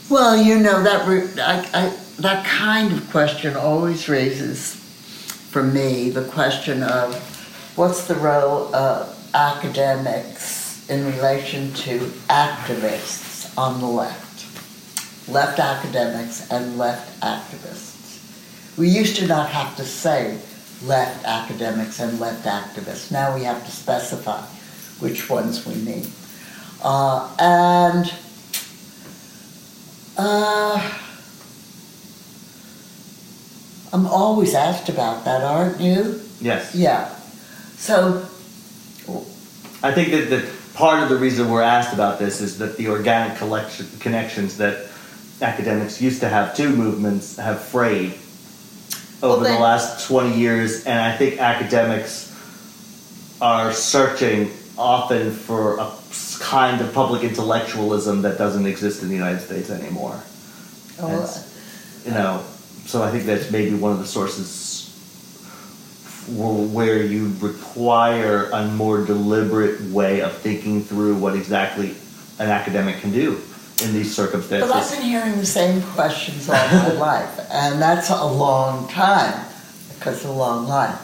Well, 0.08 0.42
you 0.42 0.58
know 0.58 0.82
that 0.82 1.06
I, 1.38 1.68
I, 1.78 1.96
that 2.20 2.46
kind 2.46 2.94
of 2.94 3.10
question 3.10 3.56
always 3.56 4.08
raises, 4.08 4.76
for 5.50 5.62
me, 5.62 6.08
the 6.08 6.24
question 6.24 6.82
of 6.82 7.14
what's 7.76 8.06
the 8.06 8.14
role 8.14 8.74
of 8.74 9.14
academics 9.34 10.88
in 10.88 11.04
relation 11.14 11.74
to 11.74 11.98
activists 12.30 13.54
on 13.58 13.80
the 13.80 13.86
left, 13.86 15.28
left 15.28 15.58
academics 15.58 16.50
and 16.50 16.78
left 16.78 17.20
activists. 17.20 18.78
We 18.78 18.88
used 18.88 19.16
to 19.16 19.26
not 19.26 19.50
have 19.50 19.76
to 19.76 19.84
say 19.84 20.38
left 20.84 21.24
academics 21.24 22.00
and 22.00 22.18
left 22.18 22.46
activists. 22.46 23.10
Now 23.10 23.34
we 23.34 23.44
have 23.44 23.64
to 23.64 23.70
specify 23.70 24.42
which 25.00 25.28
ones 25.28 25.66
we 25.66 25.74
mean. 25.74 26.06
Uh, 26.82 27.34
and 27.38 28.14
uh, 30.16 30.98
I'm 33.92 34.06
always 34.06 34.54
asked 34.54 34.88
about 34.88 35.24
that, 35.24 35.42
aren't 35.42 35.80
you? 35.80 36.20
Yes. 36.40 36.74
Yeah. 36.74 37.14
So, 37.76 38.26
I 39.82 39.92
think 39.92 40.10
that 40.12 40.30
the 40.30 40.50
part 40.74 41.02
of 41.02 41.08
the 41.08 41.16
reason 41.16 41.50
we're 41.50 41.62
asked 41.62 41.92
about 41.92 42.18
this 42.18 42.40
is 42.40 42.58
that 42.58 42.76
the 42.76 42.88
organic 42.88 43.36
collection, 43.38 43.86
connections 43.98 44.56
that 44.58 44.86
academics 45.42 46.00
used 46.00 46.20
to 46.20 46.28
have 46.28 46.54
to 46.56 46.68
movements 46.68 47.36
have 47.36 47.62
frayed 47.62 48.14
over 49.22 49.42
Well, 49.42 49.54
the 49.54 49.60
last 49.60 50.06
20 50.06 50.36
years, 50.36 50.84
and 50.84 50.98
I 50.98 51.16
think 51.16 51.40
academics 51.40 52.32
are 53.40 53.72
searching 53.72 54.50
often 54.78 55.32
for 55.32 55.78
a 55.78 55.90
kind 56.38 56.80
of 56.80 56.92
public 56.94 57.22
intellectualism 57.22 58.22
that 58.22 58.38
doesn't 58.38 58.66
exist 58.66 59.02
in 59.02 59.08
the 59.08 59.14
United 59.14 59.40
States 59.40 59.70
anymore. 59.70 60.18
oh, 61.02 61.08
It's- 61.08 61.44
you 62.04 62.12
know, 62.12 62.40
so 62.86 63.02
I 63.02 63.10
think 63.10 63.26
that's 63.26 63.50
maybe 63.50 63.74
one 63.74 63.92
of 63.92 63.98
the 63.98 64.06
sources 64.06 64.90
where 66.28 67.02
you 67.02 67.32
require 67.40 68.48
a 68.52 68.64
more 68.66 69.04
deliberate 69.04 69.90
way 69.90 70.20
of 70.20 70.32
thinking 70.38 70.84
through 70.84 71.14
what 71.16 71.34
exactly 71.34 71.94
an 72.38 72.48
academic 72.48 73.00
can 73.00 73.10
do 73.12 73.40
in 73.82 73.92
these 73.92 74.14
circumstances. 74.14 74.68
but 74.68 74.76
I've 74.76 74.90
been 74.90 75.02
hearing 75.02 75.36
the 75.38 75.46
same 75.46 75.82
questions 75.82 76.48
all 76.48 76.56
my 76.56 76.92
life, 77.10 77.40
and 77.50 77.80
that's 77.80 78.10
a 78.10 78.24
long 78.24 78.88
time, 78.88 79.46
because 79.94 80.16
it's 80.16 80.24
a 80.24 80.32
long 80.32 80.66
life. 80.66 80.98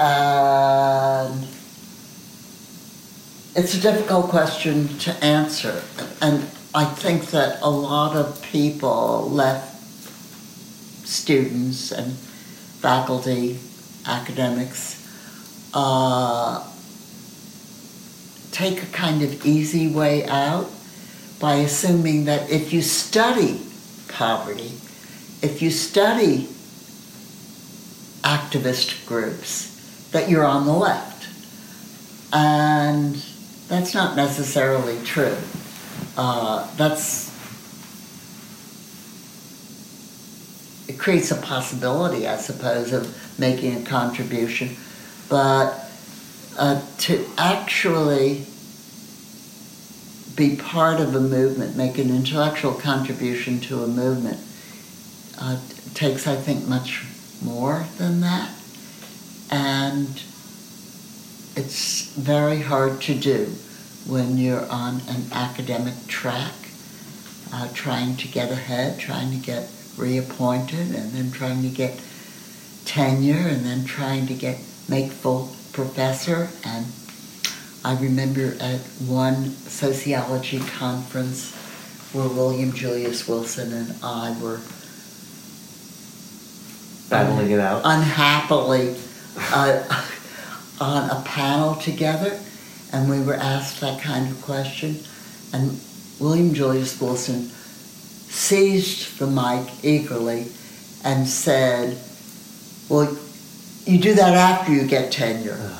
And 0.00 1.46
it's 3.54 3.74
a 3.74 3.80
difficult 3.80 4.28
question 4.28 4.88
to 4.98 5.12
answer, 5.24 5.82
and 6.20 6.48
I 6.74 6.84
think 6.84 7.30
that 7.30 7.60
a 7.62 7.70
lot 7.70 8.16
of 8.16 8.40
people 8.42 9.28
left 9.30 9.74
students 11.06 11.90
and 11.90 12.12
faculty, 12.80 13.58
academics, 14.06 14.94
uh, 15.74 16.64
take 18.52 18.82
a 18.82 18.86
kind 18.86 19.22
of 19.22 19.44
easy 19.46 19.88
way 19.88 20.26
out 20.26 20.70
by 21.40 21.56
assuming 21.56 22.24
that 22.24 22.50
if 22.50 22.72
you 22.72 22.82
study 22.82 23.60
poverty, 24.08 24.72
if 25.42 25.62
you 25.62 25.70
study 25.70 26.48
activist 28.22 29.06
groups, 29.06 30.08
that 30.10 30.28
you're 30.28 30.44
on 30.44 30.66
the 30.66 30.72
left. 30.72 31.28
And 32.32 33.22
that's 33.68 33.94
not 33.94 34.16
necessarily 34.16 35.02
true. 35.04 35.36
Uh, 36.16 36.68
that's 36.76 37.28
it 40.88 40.98
creates 40.98 41.30
a 41.30 41.36
possibility, 41.36 42.26
I 42.26 42.36
suppose, 42.36 42.92
of 42.92 43.38
making 43.38 43.82
a 43.82 43.84
contribution, 43.84 44.76
but 45.28 45.88
uh, 46.58 46.82
to 46.98 47.26
actually 47.36 48.46
be 50.38 50.54
part 50.54 51.00
of 51.00 51.16
a 51.16 51.20
movement, 51.20 51.76
make 51.76 51.98
an 51.98 52.10
intellectual 52.10 52.72
contribution 52.72 53.58
to 53.58 53.82
a 53.82 53.88
movement, 53.88 54.38
uh, 55.40 55.58
takes, 55.94 56.28
I 56.28 56.36
think, 56.36 56.68
much 56.68 57.04
more 57.42 57.86
than 57.98 58.20
that. 58.20 58.48
And 59.50 60.22
it's 61.56 62.12
very 62.12 62.60
hard 62.60 63.00
to 63.02 63.14
do 63.14 63.46
when 64.06 64.38
you're 64.38 64.66
on 64.70 65.00
an 65.08 65.24
academic 65.32 66.06
track, 66.06 66.54
uh, 67.52 67.68
trying 67.74 68.16
to 68.18 68.28
get 68.28 68.52
ahead, 68.52 69.00
trying 69.00 69.32
to 69.32 69.44
get 69.44 69.68
reappointed, 69.96 70.94
and 70.94 71.12
then 71.12 71.32
trying 71.32 71.62
to 71.62 71.68
get 71.68 72.00
tenure, 72.84 73.48
and 73.48 73.66
then 73.66 73.84
trying 73.84 74.28
to 74.28 74.34
get 74.34 74.58
make 74.88 75.10
full 75.10 75.52
professor. 75.72 76.48
And 76.64 76.86
I 77.88 77.98
remember 78.02 78.54
at 78.60 78.80
one 79.06 79.52
sociology 79.64 80.58
conference 80.58 81.54
where 82.12 82.28
William 82.28 82.70
Julius 82.74 83.26
Wilson 83.26 83.72
and 83.72 83.94
I 84.02 84.38
were 84.42 84.60
Battling 87.08 87.50
it 87.50 87.60
out. 87.60 87.80
unhappily 87.86 88.94
uh, 89.38 90.04
on 90.82 91.08
a 91.08 91.22
panel 91.24 91.76
together, 91.76 92.38
and 92.92 93.08
we 93.08 93.22
were 93.22 93.32
asked 93.32 93.80
that 93.80 94.02
kind 94.02 94.30
of 94.30 94.42
question, 94.42 94.98
and 95.54 95.80
William 96.20 96.52
Julius 96.52 97.00
Wilson 97.00 97.44
seized 98.28 99.18
the 99.18 99.26
mic 99.26 99.66
eagerly 99.82 100.48
and 101.04 101.26
said, 101.26 101.96
"Well, 102.90 103.16
you 103.86 103.98
do 103.98 104.12
that 104.12 104.34
after 104.34 104.74
you 104.74 104.86
get 104.86 105.10
tenure." 105.10 105.78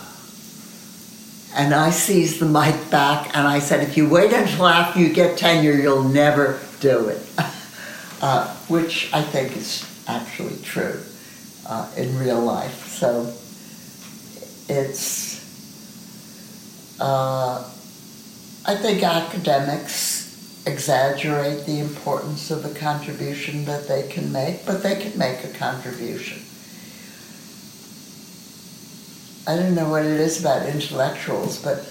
And 1.58 1.74
I 1.74 1.90
seized 1.90 2.38
the 2.38 2.46
mic 2.46 2.88
back 2.88 3.36
and 3.36 3.46
I 3.46 3.58
said, 3.58 3.82
if 3.82 3.96
you 3.96 4.08
wait 4.08 4.32
until 4.32 4.68
after 4.68 5.00
you 5.00 5.12
get 5.12 5.36
tenure, 5.36 5.72
you'll 5.72 6.04
never 6.04 6.60
do 6.78 7.08
it. 7.08 7.20
uh, 8.22 8.54
which 8.68 9.12
I 9.12 9.22
think 9.22 9.56
is 9.56 9.84
actually 10.06 10.56
true 10.62 11.00
uh, 11.66 11.90
in 11.96 12.16
real 12.16 12.40
life. 12.40 12.86
So 12.86 13.34
it's, 14.68 15.38
uh, 17.00 17.68
I 18.64 18.76
think 18.76 19.02
academics 19.02 20.62
exaggerate 20.64 21.66
the 21.66 21.80
importance 21.80 22.52
of 22.52 22.62
the 22.62 22.78
contribution 22.78 23.64
that 23.64 23.88
they 23.88 24.06
can 24.08 24.30
make, 24.30 24.64
but 24.64 24.84
they 24.84 24.94
can 24.94 25.18
make 25.18 25.42
a 25.42 25.48
contribution. 25.48 26.42
I 29.48 29.56
don't 29.56 29.74
know 29.74 29.88
what 29.88 30.04
it 30.04 30.20
is 30.20 30.40
about 30.40 30.68
intellectuals, 30.68 31.56
but 31.56 31.90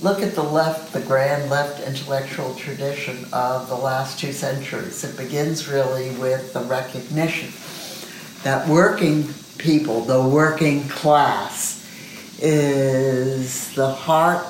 look 0.00 0.20
at 0.20 0.34
the 0.34 0.42
left, 0.42 0.92
the 0.92 1.00
grand 1.00 1.48
left 1.48 1.80
intellectual 1.86 2.56
tradition 2.56 3.24
of 3.32 3.68
the 3.68 3.76
last 3.76 4.18
two 4.18 4.32
centuries. 4.32 5.04
It 5.04 5.16
begins 5.16 5.68
really 5.68 6.10
with 6.16 6.52
the 6.52 6.62
recognition 6.62 7.52
that 8.42 8.66
working 8.66 9.32
people, 9.58 10.00
the 10.00 10.26
working 10.26 10.88
class, 10.88 11.88
is 12.40 13.72
the 13.76 13.92
heart 13.92 14.44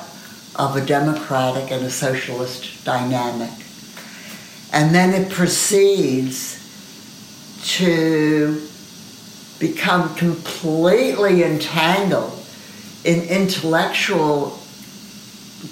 of 0.55 0.75
a 0.75 0.83
democratic 0.83 1.69
and 1.69 1.85
a 1.85 1.91
socialist 1.91 2.83
dynamic. 2.83 3.51
And 4.71 4.95
then 4.95 5.13
it 5.13 5.31
proceeds 5.31 6.59
to 7.77 8.59
become 9.63 10.13
completely 10.15 11.41
entangled 11.41 12.37
in 13.05 13.21
intellectual 13.29 14.59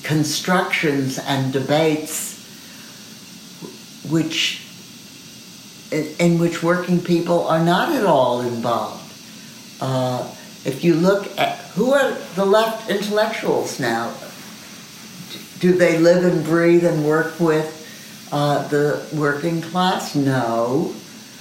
constructions 0.01 1.19
and 1.19 1.51
debates 1.51 2.39
which 4.10 4.65
in, 5.91 6.39
which 6.39 6.63
working 6.63 7.01
people 7.01 7.45
are 7.47 7.62
not 7.65 7.91
at 7.91 8.06
all 8.06 8.39
involved. 8.39 9.13
Uh, 9.82 10.25
if 10.63 10.86
you 10.86 10.93
look 10.93 11.38
at 11.38 11.58
who 11.75 11.91
are 11.91 12.13
the 12.36 12.45
left 12.45 12.89
intellectuals 12.89 13.77
now, 13.77 14.13
do 15.60 15.73
they 15.73 15.99
live 15.99 16.23
and 16.23 16.45
breathe 16.45 16.86
and 16.86 17.06
work 17.06 17.38
with 17.41 17.69
uh, 18.32 18.65
the 18.69 19.06
working 19.13 19.62
class? 19.62 20.15
No. 20.15 20.95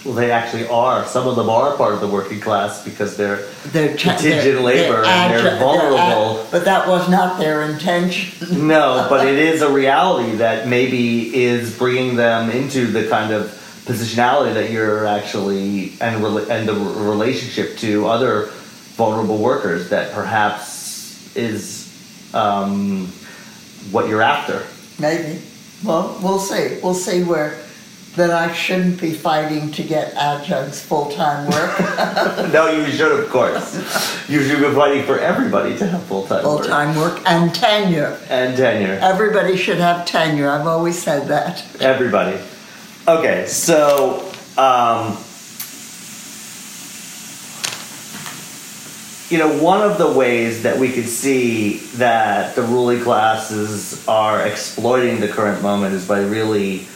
Well, 0.05 0.15
they 0.15 0.31
actually 0.33 0.67
are. 0.69 1.05
Some 1.07 1.29
of 1.29 1.37
them 1.37 1.51
are 1.51 1.77
part 1.77 1.93
of 1.93 2.01
the 2.01 2.07
working 2.09 2.41
class 2.41 2.83
because 2.83 3.17
they're 3.19 3.45
They're 3.67 3.95
cha- 3.97 4.13
Contingent 4.15 4.45
they're- 4.45 4.61
labor 4.61 5.05
and 5.05 5.33
they're 5.35 5.59
vulnerable. 5.59 6.41
ag- 6.41 6.47
but 6.51 6.65
that 6.65 6.89
was 6.89 7.09
not 7.11 7.39
their 7.39 7.63
intention. 7.63 8.67
No, 8.67 9.07
but 9.11 9.27
it 9.29 9.39
is 9.39 9.61
a 9.61 9.71
reality 9.71 10.37
that 10.37 10.67
maybe 10.69 11.35
is 11.45 11.77
bringing 11.77 12.17
them 12.17 12.51
into 12.51 12.87
the 12.87 13.09
kind 13.09 13.31
of 13.33 13.51
positionality 13.85 14.55
that 14.55 14.71
you're 14.71 15.07
actually 15.07 15.93
and 16.01 16.25
and 16.25 16.69
the 16.69 16.75
relationship 16.75 17.77
to 17.79 18.07
other 18.07 18.47
vulnerable 18.97 19.37
workers 19.39 19.91
that 19.91 20.13
perhaps 20.15 21.37
is 21.37 21.89
um, 22.33 23.07
what 23.91 24.09
you're 24.09 24.23
after. 24.23 24.63
Maybe. 24.99 25.43
Well, 25.85 26.19
we'll 26.23 26.39
see. 26.39 26.79
We'll 26.83 26.95
see 26.95 27.23
where 27.23 27.59
that 28.16 28.31
I 28.31 28.53
shouldn't 28.53 29.01
be 29.01 29.12
fighting 29.12 29.70
to 29.73 29.83
get 29.85 30.14
adjuncts 30.14 30.83
full-time 30.83 31.49
work. 31.49 31.81
no, 32.53 32.68
you 32.68 32.90
should, 32.90 33.12
of 33.12 33.31
course. 33.31 34.29
You 34.29 34.42
should 34.42 34.61
be 34.61 34.75
fighting 34.75 35.05
for 35.05 35.18
everybody 35.20 35.77
to 35.79 35.87
have 35.87 36.03
full 36.05 36.27
time 36.27 36.44
work. 36.44 36.62
full-time 36.62 36.96
work 36.96 37.23
and 37.27 37.55
tenure. 37.55 38.18
and 38.29 38.57
tenure. 38.57 38.99
Everybody 39.01 39.57
should 39.57 39.79
have 39.79 40.07
tenure. 40.07 40.51
I've 40.51 40.66
always 40.66 41.01
said 41.01 41.29
that. 41.29 41.64
Everybody. 41.81 42.38
Okay, 43.07 43.46
so 43.46 44.31
um, 44.59 45.16
you 49.31 49.38
know, 49.38 49.62
one 49.62 49.81
of 49.88 49.96
the 49.96 50.11
ways 50.11 50.64
that 50.64 50.79
we 50.79 50.90
could 50.90 51.09
see 51.09 51.79
that 51.94 52.57
the 52.57 52.62
ruling 52.62 53.01
classes 53.01 54.07
are 54.09 54.44
exploiting 54.44 55.20
the 55.20 55.29
current 55.29 55.62
moment 55.62 55.94
is 55.94 56.07
by 56.07 56.20
really 56.20 56.88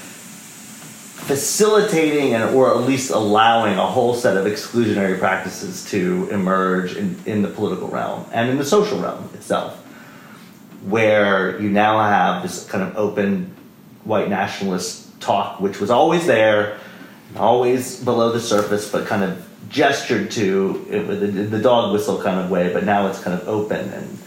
facilitating 1.26 2.34
and 2.34 2.54
or 2.54 2.74
at 2.74 2.80
least 2.82 3.10
allowing 3.10 3.78
a 3.78 3.86
whole 3.86 4.14
set 4.14 4.36
of 4.36 4.44
exclusionary 4.46 5.18
practices 5.18 5.84
to 5.90 6.28
emerge 6.30 6.96
in, 6.96 7.18
in 7.26 7.42
the 7.42 7.48
political 7.48 7.88
realm 7.88 8.26
and 8.32 8.50
in 8.50 8.58
the 8.58 8.64
social 8.64 9.00
realm 9.00 9.28
itself 9.34 9.76
where 10.84 11.58
you 11.60 11.70
now 11.70 11.98
have 11.98 12.42
this 12.42 12.68
kind 12.68 12.84
of 12.84 12.94
open 12.96 13.54
white 14.04 14.28
nationalist 14.28 15.18
talk 15.20 15.60
which 15.60 15.80
was 15.80 15.90
always 15.90 16.26
there 16.26 16.78
always 17.36 18.04
below 18.04 18.30
the 18.30 18.40
surface 18.40 18.90
but 18.90 19.06
kind 19.06 19.24
of 19.24 19.48
gestured 19.70 20.30
to 20.30 20.86
in 20.90 21.06
the, 21.06 21.56
the 21.56 21.60
dog 21.60 21.92
whistle 21.92 22.22
kind 22.22 22.38
of 22.38 22.50
way 22.50 22.70
but 22.72 22.84
now 22.84 23.06
it's 23.06 23.22
kind 23.22 23.40
of 23.40 23.48
open 23.48 23.88
and 23.94 24.18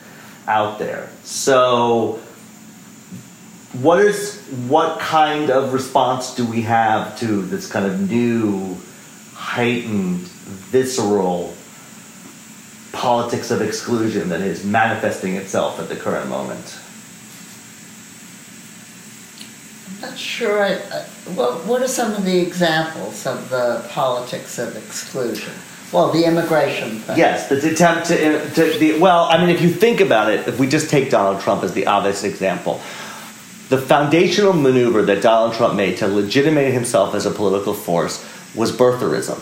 out 0.47 0.79
there. 0.79 1.09
So 1.23 2.19
what 3.73 3.99
is 3.99 4.39
what 4.67 4.99
kind 4.99 5.49
of 5.49 5.73
response 5.73 6.33
do 6.35 6.45
we 6.45 6.61
have 6.61 7.19
to 7.19 7.41
this 7.43 7.69
kind 7.69 7.85
of 7.85 8.09
new 8.09 8.77
heightened 9.33 10.19
visceral 10.19 11.53
politics 12.93 13.51
of 13.51 13.61
exclusion 13.61 14.29
that 14.29 14.41
is 14.41 14.63
manifesting 14.63 15.35
itself 15.35 15.79
at 15.79 15.89
the 15.89 15.95
current 15.95 16.29
moment 16.29 16.79
I'm 19.89 20.11
not 20.11 20.17
sure. 20.17 20.61
I, 20.63 20.73
I, 20.73 21.01
what, 21.33 21.65
what 21.65 21.81
are 21.81 21.87
some 21.87 22.13
of 22.13 22.23
the 22.23 22.39
examples 22.39 23.25
of 23.25 23.49
the 23.49 23.83
politics 23.89 24.59
of 24.59 24.75
exclusion? 24.75 25.53
Well, 25.91 26.11
the 26.11 26.25
immigration 26.25 26.99
thing. 26.99 27.17
yes 27.17 27.47
the 27.47 27.71
attempt 27.71 28.07
to, 28.07 28.49
to 28.55 28.77
the 28.77 28.99
well 28.99 29.25
i 29.31 29.37
mean 29.37 29.49
if 29.49 29.61
you 29.61 29.69
think 29.69 30.01
about 30.01 30.29
it 30.29 30.45
if 30.47 30.59
we 30.59 30.67
just 30.67 30.89
take 30.89 31.09
donald 31.09 31.41
trump 31.41 31.63
as 31.63 31.71
the 31.73 31.87
obvious 31.87 32.25
example 32.25 32.81
the 33.69 33.77
foundational 33.77 34.53
maneuver 34.53 35.01
that 35.01 35.21
donald 35.21 35.53
trump 35.53 35.75
made 35.75 35.97
to 35.97 36.07
legitimate 36.07 36.71
himself 36.71 37.13
as 37.13 37.25
a 37.25 37.31
political 37.31 37.73
force 37.73 38.25
was 38.55 38.71
birtherism 38.71 39.41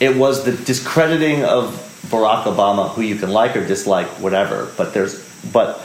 it 0.00 0.16
was 0.16 0.44
the 0.44 0.52
discrediting 0.52 1.44
of 1.44 1.84
Barack 2.06 2.44
Obama, 2.44 2.90
who 2.90 3.02
you 3.02 3.16
can 3.16 3.30
like 3.30 3.56
or 3.56 3.66
dislike, 3.66 4.06
whatever. 4.20 4.70
But 4.76 4.94
there's 4.94 5.24
but 5.52 5.84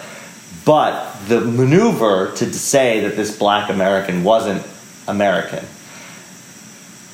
but 0.66 1.14
the 1.28 1.42
maneuver 1.42 2.32
to 2.36 2.54
say 2.54 3.02
that 3.02 3.16
this 3.16 3.38
black 3.38 3.70
American 3.70 4.24
wasn't 4.24 4.66
American 5.08 5.66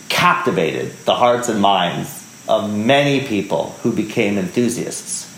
captivated 0.09 0.91
the 1.05 1.15
hearts 1.15 1.47
and 1.47 1.61
minds 1.61 2.15
of 2.47 2.75
many 2.75 3.25
people 3.25 3.71
who 3.83 3.91
became 3.91 4.37
enthusiasts. 4.37 5.28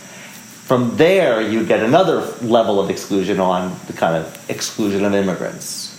From 0.66 0.96
there, 0.98 1.42
you 1.42 1.66
get 1.66 1.84
another 1.84 2.22
level 2.42 2.80
of 2.80 2.90
exclusion 2.90 3.40
on 3.40 3.78
the 3.88 3.94
kind 3.94 4.16
of 4.16 4.50
exclusion 4.50 5.04
of 5.04 5.14
immigrants. 5.14 5.98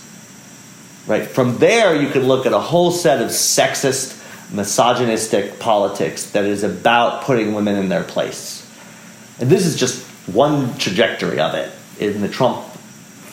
Right? 1.05 1.27
From 1.27 1.57
there, 1.57 2.01
you 2.01 2.09
can 2.09 2.23
look 2.23 2.45
at 2.45 2.53
a 2.53 2.59
whole 2.59 2.91
set 2.91 3.21
of 3.21 3.29
sexist, 3.29 4.19
misogynistic 4.53 5.59
politics 5.59 6.31
that 6.31 6.45
is 6.45 6.63
about 6.63 7.23
putting 7.23 7.53
women 7.53 7.75
in 7.75 7.89
their 7.89 8.03
place. 8.03 8.67
And 9.39 9.49
this 9.49 9.65
is 9.65 9.75
just 9.75 10.03
one 10.27 10.75
trajectory 10.77 11.39
of 11.39 11.53
it 11.53 11.71
in 11.99 12.21
the 12.21 12.29
Trump 12.29 12.65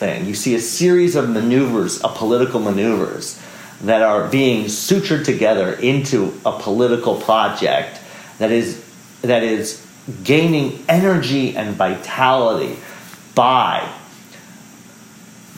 thing. 0.01 0.25
You 0.25 0.35
see 0.35 0.55
a 0.55 0.59
series 0.59 1.15
of 1.15 1.29
maneuvers, 1.29 2.01
of 2.01 2.15
political 2.15 2.59
maneuvers, 2.59 3.39
that 3.83 4.01
are 4.01 4.27
being 4.27 4.65
sutured 4.65 5.25
together 5.25 5.73
into 5.73 6.39
a 6.45 6.51
political 6.59 7.15
project 7.15 7.99
that 8.37 8.51
is 8.51 8.83
that 9.21 9.43
is 9.43 9.85
gaining 10.23 10.83
energy 10.89 11.55
and 11.55 11.75
vitality 11.75 12.77
by 13.35 13.91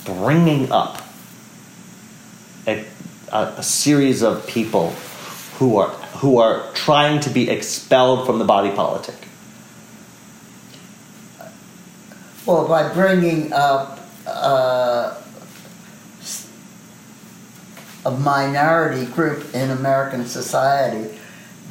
bringing 0.05 0.71
up 0.71 1.01
a, 2.67 2.85
a, 3.31 3.41
a 3.57 3.63
series 3.63 4.21
of 4.21 4.45
people 4.47 4.91
who 5.57 5.77
are 5.77 5.89
who 6.17 6.37
are 6.37 6.71
trying 6.73 7.19
to 7.21 7.29
be 7.29 7.49
expelled 7.49 8.25
from 8.25 8.39
the 8.39 8.45
body 8.45 8.71
politic. 8.71 9.15
Well, 12.45 12.67
by 12.67 12.93
bringing 12.93 13.53
up 13.53 13.99
uh, 14.27 15.15
a 18.05 18.11
minority 18.11 19.05
group 19.05 19.53
in 19.53 19.71
American 19.71 20.25
society 20.25 21.17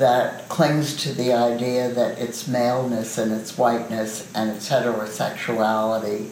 that 0.03 0.49
clings 0.49 0.97
to 0.97 1.13
the 1.13 1.33
idea 1.33 1.89
that 1.89 2.19
its 2.19 2.49
maleness 2.49 3.19
and 3.19 3.31
its 3.31 3.57
whiteness 3.57 4.29
and 4.35 4.51
its 4.51 4.69
heterosexuality 4.69 6.29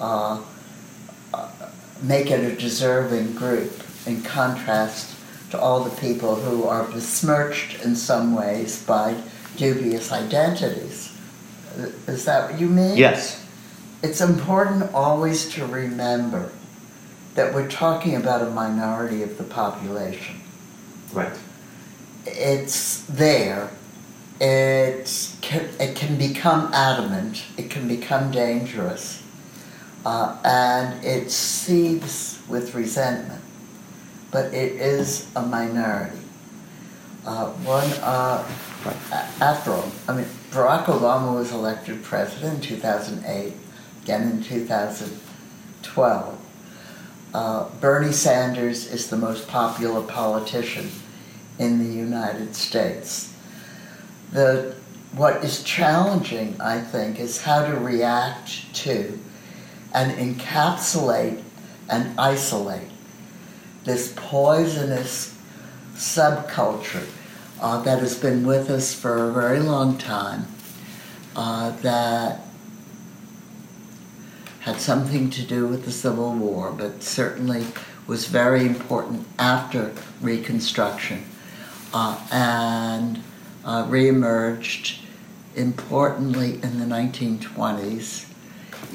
uh, 0.00 0.40
make 2.00 2.30
it 2.30 2.44
a 2.44 2.54
deserving 2.54 3.34
group 3.34 3.72
in 4.06 4.22
contrast 4.22 5.16
to 5.50 5.58
all 5.60 5.82
the 5.82 6.00
people 6.00 6.36
who 6.36 6.62
are 6.62 6.84
besmirched 6.84 7.84
in 7.84 7.96
some 7.96 8.36
ways 8.36 8.84
by 8.86 9.20
dubious 9.56 10.12
identities. 10.12 11.12
Is 12.06 12.24
that 12.26 12.52
what 12.52 12.60
you 12.60 12.68
mean? 12.68 12.96
Yes. 12.96 13.44
It's 14.04 14.20
important 14.20 14.94
always 14.94 15.48
to 15.54 15.66
remember 15.66 16.52
that 17.34 17.52
we're 17.52 17.68
talking 17.68 18.14
about 18.14 18.42
a 18.42 18.50
minority 18.50 19.24
of 19.24 19.38
the 19.38 19.44
population. 19.44 20.40
Right. 21.12 21.36
It's 22.26 23.02
there. 23.04 23.70
It's, 24.40 25.36
it 25.42 25.96
can 25.96 26.18
become 26.18 26.72
adamant. 26.72 27.44
It 27.56 27.70
can 27.70 27.88
become 27.88 28.30
dangerous. 28.30 29.22
Uh, 30.04 30.36
and 30.44 31.04
it 31.04 31.30
seethes 31.30 32.40
with 32.48 32.74
resentment. 32.74 33.42
But 34.30 34.52
it 34.54 34.72
is 34.72 35.30
a 35.36 35.42
minority. 35.42 36.18
Uh, 37.24 37.50
one, 37.50 37.88
uh, 38.02 38.44
after 39.40 39.70
all, 39.70 39.92
I 40.08 40.16
mean, 40.16 40.26
Barack 40.50 40.86
Obama 40.86 41.34
was 41.36 41.52
elected 41.52 42.02
president 42.02 42.54
in 42.54 42.60
2008, 42.60 43.54
again 44.02 44.22
in 44.28 44.42
2012. 44.42 46.38
Uh, 47.32 47.68
Bernie 47.80 48.12
Sanders 48.12 48.90
is 48.92 49.08
the 49.08 49.16
most 49.16 49.46
popular 49.46 50.02
politician 50.02 50.90
in 51.58 51.78
the 51.78 51.94
United 51.94 52.54
States. 52.54 53.32
The, 54.32 54.74
what 55.12 55.44
is 55.44 55.62
challenging, 55.62 56.60
I 56.60 56.80
think, 56.80 57.20
is 57.20 57.42
how 57.42 57.66
to 57.66 57.76
react 57.76 58.74
to 58.76 59.18
and 59.94 60.12
encapsulate 60.12 61.42
and 61.88 62.18
isolate 62.18 62.88
this 63.84 64.12
poisonous 64.16 65.36
subculture 65.94 67.06
uh, 67.60 67.82
that 67.82 67.98
has 67.98 68.18
been 68.18 68.46
with 68.46 68.70
us 68.70 68.94
for 68.94 69.28
a 69.28 69.32
very 69.32 69.60
long 69.60 69.98
time, 69.98 70.46
uh, 71.36 71.70
that 71.82 72.40
had 74.60 74.80
something 74.80 75.28
to 75.28 75.42
do 75.42 75.66
with 75.66 75.84
the 75.84 75.92
Civil 75.92 76.32
War, 76.32 76.72
but 76.72 77.02
certainly 77.02 77.66
was 78.06 78.26
very 78.26 78.64
important 78.64 79.26
after 79.38 79.92
Reconstruction 80.20 81.24
uh, 81.92 82.18
and 82.30 83.22
uh, 83.64 83.84
reemerged 83.86 84.98
importantly 85.56 86.54
in 86.62 86.78
the 86.78 86.86
1920s. 86.86 88.26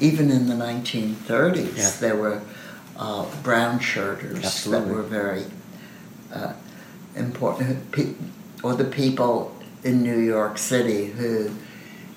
Even 0.00 0.30
in 0.30 0.48
the 0.48 0.54
1930s, 0.54 1.76
Yeah. 1.76 1.90
there 2.00 2.16
were 2.16 2.42
uh, 2.96 3.26
brown 3.42 3.78
shirters 3.78 4.44
Absolutely. 4.44 4.88
that 4.88 4.94
were 4.94 5.02
very 5.02 5.44
uh, 6.34 6.52
important, 7.16 7.90
pe- 7.92 8.14
or 8.62 8.74
the 8.74 8.84
people 8.84 9.54
in 9.84 10.02
New 10.02 10.18
York 10.18 10.58
City 10.58 11.06
who 11.06 11.50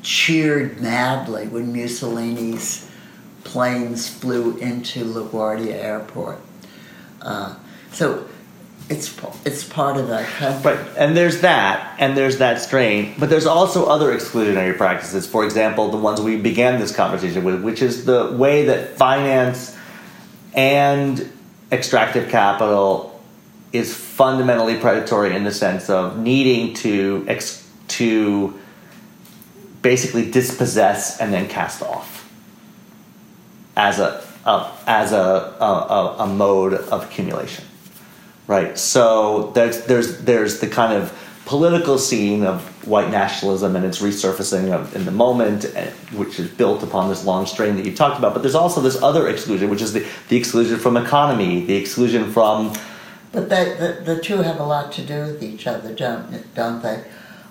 cheered 0.01 0.81
madly 0.81 1.47
when 1.47 1.71
Mussolini's 1.71 2.87
planes 3.43 4.07
flew 4.07 4.57
into 4.57 5.03
LaGuardia 5.05 5.73
Airport. 5.75 6.39
Uh, 7.21 7.55
so 7.91 8.25
it's 8.91 9.15
it's 9.45 9.63
part 9.63 9.97
of 9.97 10.09
that. 10.09 10.63
Right, 10.65 10.77
and 10.97 11.15
there's 11.15 11.41
that, 11.41 11.95
and 11.99 12.15
there's 12.15 12.37
that 12.39 12.61
strain, 12.61 13.15
but 13.17 13.29
there's 13.29 13.45
also 13.45 13.85
other 13.85 14.13
exclusionary 14.13 14.77
practices. 14.77 15.25
For 15.25 15.45
example, 15.45 15.89
the 15.89 15.97
ones 15.97 16.21
we 16.21 16.35
began 16.35 16.79
this 16.79 16.93
conversation 16.93 17.43
with, 17.43 17.63
which 17.63 17.81
is 17.81 18.05
the 18.05 18.31
way 18.33 18.65
that 18.65 18.97
finance 18.97 19.77
and 20.53 21.31
extractive 21.71 22.29
capital 22.29 23.19
is 23.71 23.95
fundamentally 23.95 24.77
predatory 24.77 25.35
in 25.35 25.45
the 25.45 25.53
sense 25.53 25.89
of 25.89 26.19
needing 26.19 26.73
to 26.73 27.23
ex- 27.27 27.67
to 27.87 28.59
basically 29.81 30.29
dispossess 30.29 31.19
and 31.19 31.33
then 31.33 31.47
cast 31.47 31.81
off 31.81 32.29
as 33.77 33.99
a, 33.99 34.23
a 34.45 34.71
as 34.85 35.13
a, 35.13 35.17
a, 35.17 36.15
a 36.19 36.27
mode 36.27 36.73
of 36.73 37.03
accumulation, 37.03 37.63
right? 38.47 38.77
So 38.77 39.51
there's 39.53 39.85
there's 39.85 40.19
there's 40.23 40.59
the 40.59 40.67
kind 40.67 40.93
of 40.93 41.17
political 41.45 41.97
scene 41.97 42.43
of 42.43 42.61
white 42.87 43.09
nationalism 43.09 43.75
and 43.75 43.83
its 43.83 44.01
resurfacing 44.01 44.71
of, 44.71 44.95
in 44.95 45.05
the 45.05 45.11
moment, 45.11 45.65
eh, 45.75 45.89
which 46.13 46.39
is 46.39 46.49
built 46.49 46.81
upon 46.81 47.09
this 47.09 47.25
long 47.25 47.45
strain 47.45 47.75
that 47.75 47.85
you 47.85 47.93
talked 47.93 48.17
about. 48.17 48.33
But 48.33 48.41
there's 48.41 48.55
also 48.55 48.79
this 48.79 49.01
other 49.01 49.27
exclusion, 49.27 49.69
which 49.69 49.81
is 49.81 49.93
the, 49.93 50.07
the 50.29 50.37
exclusion 50.37 50.79
from 50.79 50.97
economy, 50.97 51.65
the 51.65 51.75
exclusion 51.75 52.31
from. 52.31 52.73
But 53.31 53.49
they, 53.49 53.75
the, 53.77 54.01
the 54.03 54.21
two 54.21 54.37
have 54.37 54.59
a 54.59 54.63
lot 54.63 54.91
to 54.93 55.05
do 55.05 55.21
with 55.23 55.43
each 55.43 55.67
other, 55.67 55.93
don't, 55.93 56.55
don't 56.55 56.81
they? 56.81 57.03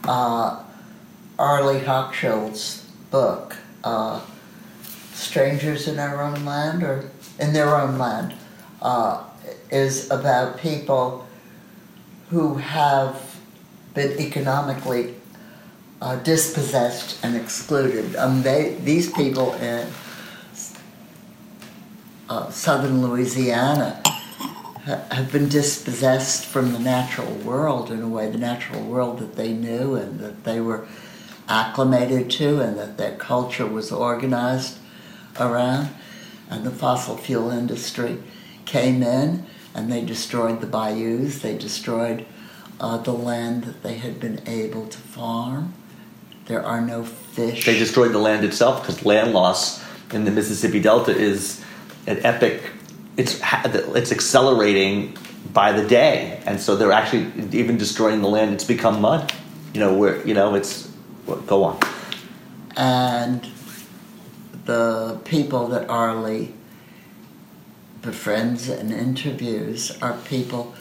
Uh, 0.04 0.62
Arlie 1.38 1.80
Hochschild's 1.80 2.86
book, 3.10 3.56
uh, 3.84 4.20
Strangers 5.12 5.88
in 5.88 5.98
Our 5.98 6.22
Own 6.22 6.44
Land, 6.44 6.82
or 6.82 7.10
In 7.38 7.52
Their 7.52 7.76
Own 7.76 7.98
Land, 7.98 8.34
uh, 8.82 9.24
is 9.70 10.10
about 10.10 10.58
people 10.58 11.26
who 12.30 12.54
have 12.54 13.38
been 13.94 14.18
economically 14.20 15.14
uh, 16.00 16.16
dispossessed 16.16 17.22
and 17.24 17.36
excluded. 17.36 18.16
Um, 18.16 18.42
they, 18.42 18.74
these 18.84 19.12
people 19.12 19.52
in 19.54 19.86
uh, 22.28 22.50
southern 22.50 23.02
Louisiana 23.02 24.00
ha- 24.06 25.02
have 25.10 25.32
been 25.32 25.48
dispossessed 25.48 26.46
from 26.46 26.72
the 26.72 26.78
natural 26.78 27.32
world 27.34 27.90
in 27.90 28.02
a 28.02 28.08
way, 28.08 28.30
the 28.30 28.38
natural 28.38 28.82
world 28.82 29.18
that 29.18 29.36
they 29.36 29.52
knew 29.52 29.94
and 29.94 30.20
that 30.20 30.44
they 30.44 30.60
were 30.60 30.86
acclimated 31.48 32.30
to 32.30 32.60
and 32.60 32.78
that 32.78 32.96
their 32.96 33.16
culture 33.16 33.66
was 33.66 33.90
organized 33.90 34.78
around. 35.38 35.90
And 36.48 36.64
the 36.64 36.70
fossil 36.70 37.16
fuel 37.16 37.50
industry 37.50 38.18
came 38.70 39.02
in 39.02 39.44
and 39.74 39.90
they 39.90 40.00
destroyed 40.00 40.60
the 40.60 40.66
bayous, 40.66 41.40
they 41.40 41.58
destroyed 41.58 42.24
uh, 42.78 42.96
the 42.98 43.12
land 43.12 43.64
that 43.64 43.82
they 43.82 43.94
had 43.94 44.20
been 44.20 44.40
able 44.46 44.86
to 44.86 44.98
farm. 44.98 45.74
There 46.46 46.64
are 46.64 46.80
no 46.80 47.04
fish. 47.04 47.66
They 47.66 47.78
destroyed 47.78 48.12
the 48.12 48.18
land 48.18 48.44
itself 48.44 48.80
because 48.80 49.04
land 49.04 49.32
loss 49.32 49.84
in 50.12 50.24
the 50.24 50.30
Mississippi 50.30 50.80
Delta 50.80 51.14
is 51.14 51.62
an 52.06 52.24
epic. 52.24 52.62
It's 53.16 53.40
it's 53.42 54.12
accelerating 54.12 55.16
by 55.52 55.72
the 55.72 55.86
day, 55.86 56.40
and 56.46 56.60
so 56.60 56.76
they're 56.76 56.92
actually 56.92 57.30
even 57.52 57.76
destroying 57.76 58.22
the 58.22 58.28
land. 58.28 58.54
It's 58.54 58.64
become 58.64 59.00
mud. 59.00 59.32
You 59.74 59.80
know 59.80 59.94
where 59.94 60.26
you 60.26 60.34
know 60.34 60.54
it's. 60.54 60.90
Go 61.46 61.62
on. 61.64 61.78
And 62.76 63.46
the 64.64 65.20
people 65.24 65.68
that 65.68 65.88
Arlie 65.88 66.54
befriends 68.02 68.68
and 68.68 68.92
interviews 68.92 69.96
are 70.00 70.16
people 70.24 70.74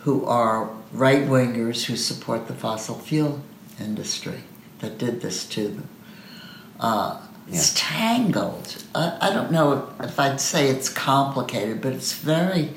who 0.00 0.24
are 0.26 0.70
right 0.92 1.22
wingers 1.22 1.84
who 1.84 1.96
support 1.96 2.46
the 2.48 2.54
fossil 2.54 2.96
fuel 2.96 3.40
industry 3.80 4.40
that 4.80 4.98
did 4.98 5.20
this 5.20 5.46
to 5.46 5.68
them. 5.68 5.88
Uh, 6.78 7.20
yeah. 7.48 7.56
It's 7.56 7.72
tangled. 7.74 8.84
I, 8.94 9.18
I 9.20 9.32
don't 9.32 9.50
know 9.50 9.94
if, 9.98 10.10
if 10.10 10.20
I'd 10.20 10.40
say 10.40 10.68
it's 10.68 10.88
complicated, 10.88 11.80
but 11.80 11.92
it's 11.92 12.12
very. 12.12 12.70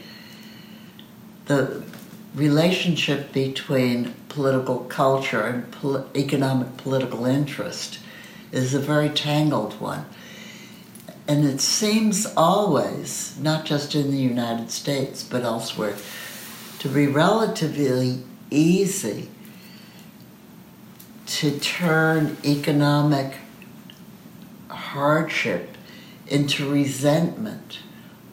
The 1.45 1.84
relationship 2.34 3.32
between 3.32 4.13
political 4.30 4.80
culture 4.80 5.41
and 5.41 5.71
pol- 5.71 6.07
economic 6.15 6.78
political 6.78 7.26
interest 7.26 7.99
is 8.51 8.73
a 8.73 8.80
very 8.80 9.09
tangled 9.09 9.80
one. 9.80 10.05
And 11.28 11.43
it 11.43 11.59
seems 11.59 12.28
always, 12.38 13.38
not 13.39 13.65
just 13.65 13.95
in 13.95 14.11
the 14.11 14.17
United 14.17 14.69
States, 14.69 15.23
but 15.23 15.43
elsewhere, 15.43 15.95
to 16.80 16.88
be 16.88 17.07
relatively 17.07 18.23
easy 18.51 19.30
to 21.26 21.59
turn 21.59 22.38
economic 22.45 23.38
hardship 24.69 25.78
into 26.28 26.69
resentment 26.69 27.80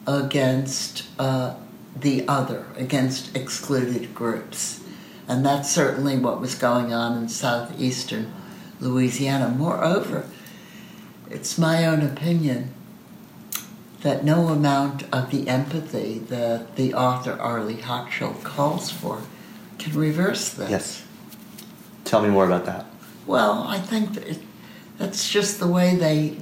against 0.05 1.07
uh, 1.17 1.55
the 1.99 2.27
other, 2.27 2.67
against 2.75 3.35
excluded 3.35 4.13
groups. 4.13 4.81
And 5.27 5.43
that's 5.43 5.71
certainly 5.71 6.17
what 6.19 6.39
was 6.39 6.53
going 6.53 6.93
on 6.93 7.17
in 7.17 7.29
southeastern 7.29 8.31
Louisiana. 8.79 9.49
Moreover, 9.49 10.29
it's 11.29 11.57
my 11.57 11.85
own 11.85 12.01
opinion 12.01 12.73
that 14.03 14.23
no 14.23 14.49
amount 14.49 15.03
of 15.13 15.31
the 15.31 15.47
empathy 15.47 16.19
that 16.19 16.75
the 16.75 16.93
author 16.93 17.33
Arlie 17.39 17.77
Hochschild 17.77 18.43
calls 18.43 18.91
for 18.91 19.21
can 19.79 19.97
reverse 19.97 20.49
this. 20.49 20.69
Yes. 20.69 21.07
Tell 22.03 22.21
me 22.21 22.29
more 22.29 22.45
about 22.45 22.65
that. 22.65 22.85
Well, 23.25 23.63
I 23.63 23.79
think 23.79 24.13
that 24.13 24.27
it, 24.27 24.39
that's 24.97 25.29
just 25.29 25.59
the 25.59 25.67
way 25.67 25.95
they 25.95 26.37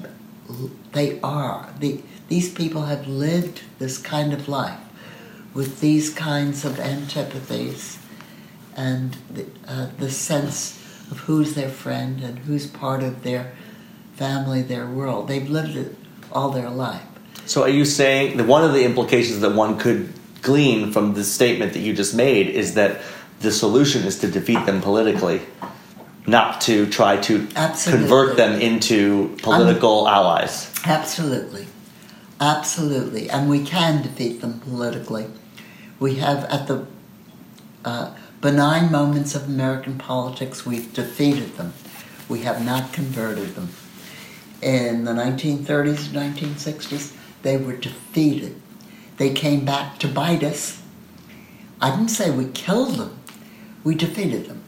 they 0.91 1.19
are. 1.21 1.73
The, 1.79 2.01
these 2.27 2.51
people 2.51 2.83
have 2.83 3.07
lived 3.07 3.61
this 3.79 3.97
kind 3.97 4.33
of 4.33 4.49
life 4.49 4.79
with 5.53 5.79
these 5.79 6.09
kinds 6.13 6.65
of 6.65 6.79
antipathies 6.79 7.99
and 8.75 9.17
the, 9.29 9.45
uh, 9.67 9.87
the 9.99 10.09
sense 10.09 10.77
of 11.11 11.19
who's 11.21 11.53
their 11.55 11.69
friend 11.69 12.21
and 12.21 12.39
who's 12.39 12.67
part 12.67 13.03
of 13.03 13.23
their 13.23 13.53
family, 14.15 14.61
their 14.61 14.87
world. 14.87 15.27
They've 15.27 15.49
lived 15.49 15.75
it 15.75 15.95
all 16.31 16.49
their 16.49 16.69
life. 16.69 17.10
So, 17.51 17.63
are 17.63 17.69
you 17.69 17.83
saying 17.83 18.37
that 18.37 18.47
one 18.47 18.63
of 18.63 18.71
the 18.71 18.85
implications 18.85 19.41
that 19.41 19.53
one 19.53 19.77
could 19.77 20.13
glean 20.41 20.93
from 20.93 21.15
the 21.15 21.25
statement 21.25 21.73
that 21.73 21.79
you 21.79 21.93
just 21.93 22.15
made 22.15 22.47
is 22.47 22.75
that 22.75 23.01
the 23.41 23.51
solution 23.51 24.03
is 24.03 24.19
to 24.19 24.31
defeat 24.31 24.65
them 24.65 24.79
politically, 24.79 25.41
not 26.25 26.61
to 26.61 26.85
try 26.85 27.17
to 27.17 27.49
Absolutely. 27.53 28.07
convert 28.07 28.37
them 28.37 28.61
into 28.61 29.35
political 29.41 30.07
I'm, 30.07 30.13
allies? 30.13 30.73
Absolutely. 30.85 31.67
Absolutely. 32.39 33.29
And 33.29 33.49
we 33.49 33.65
can 33.65 34.01
defeat 34.01 34.39
them 34.39 34.61
politically. 34.61 35.25
We 35.99 36.15
have, 36.23 36.45
at 36.45 36.67
the 36.67 36.87
uh, 37.83 38.15
benign 38.39 38.93
moments 38.93 39.35
of 39.35 39.49
American 39.49 39.97
politics, 39.97 40.65
we've 40.65 40.93
defeated 40.93 41.57
them. 41.57 41.73
We 42.29 42.43
have 42.43 42.63
not 42.63 42.93
converted 42.93 43.55
them. 43.55 43.71
In 44.61 45.03
the 45.03 45.11
1930s 45.11 46.15
and 46.15 46.37
1960s, 46.37 47.17
they 47.43 47.57
were 47.57 47.75
defeated. 47.75 48.61
They 49.17 49.33
came 49.33 49.65
back 49.65 49.99
to 49.99 50.07
bite 50.07 50.43
us. 50.43 50.81
I 51.79 51.91
didn't 51.91 52.09
say 52.09 52.29
we 52.31 52.45
killed 52.45 52.95
them, 52.95 53.19
we 53.83 53.95
defeated 53.95 54.47
them. 54.47 54.63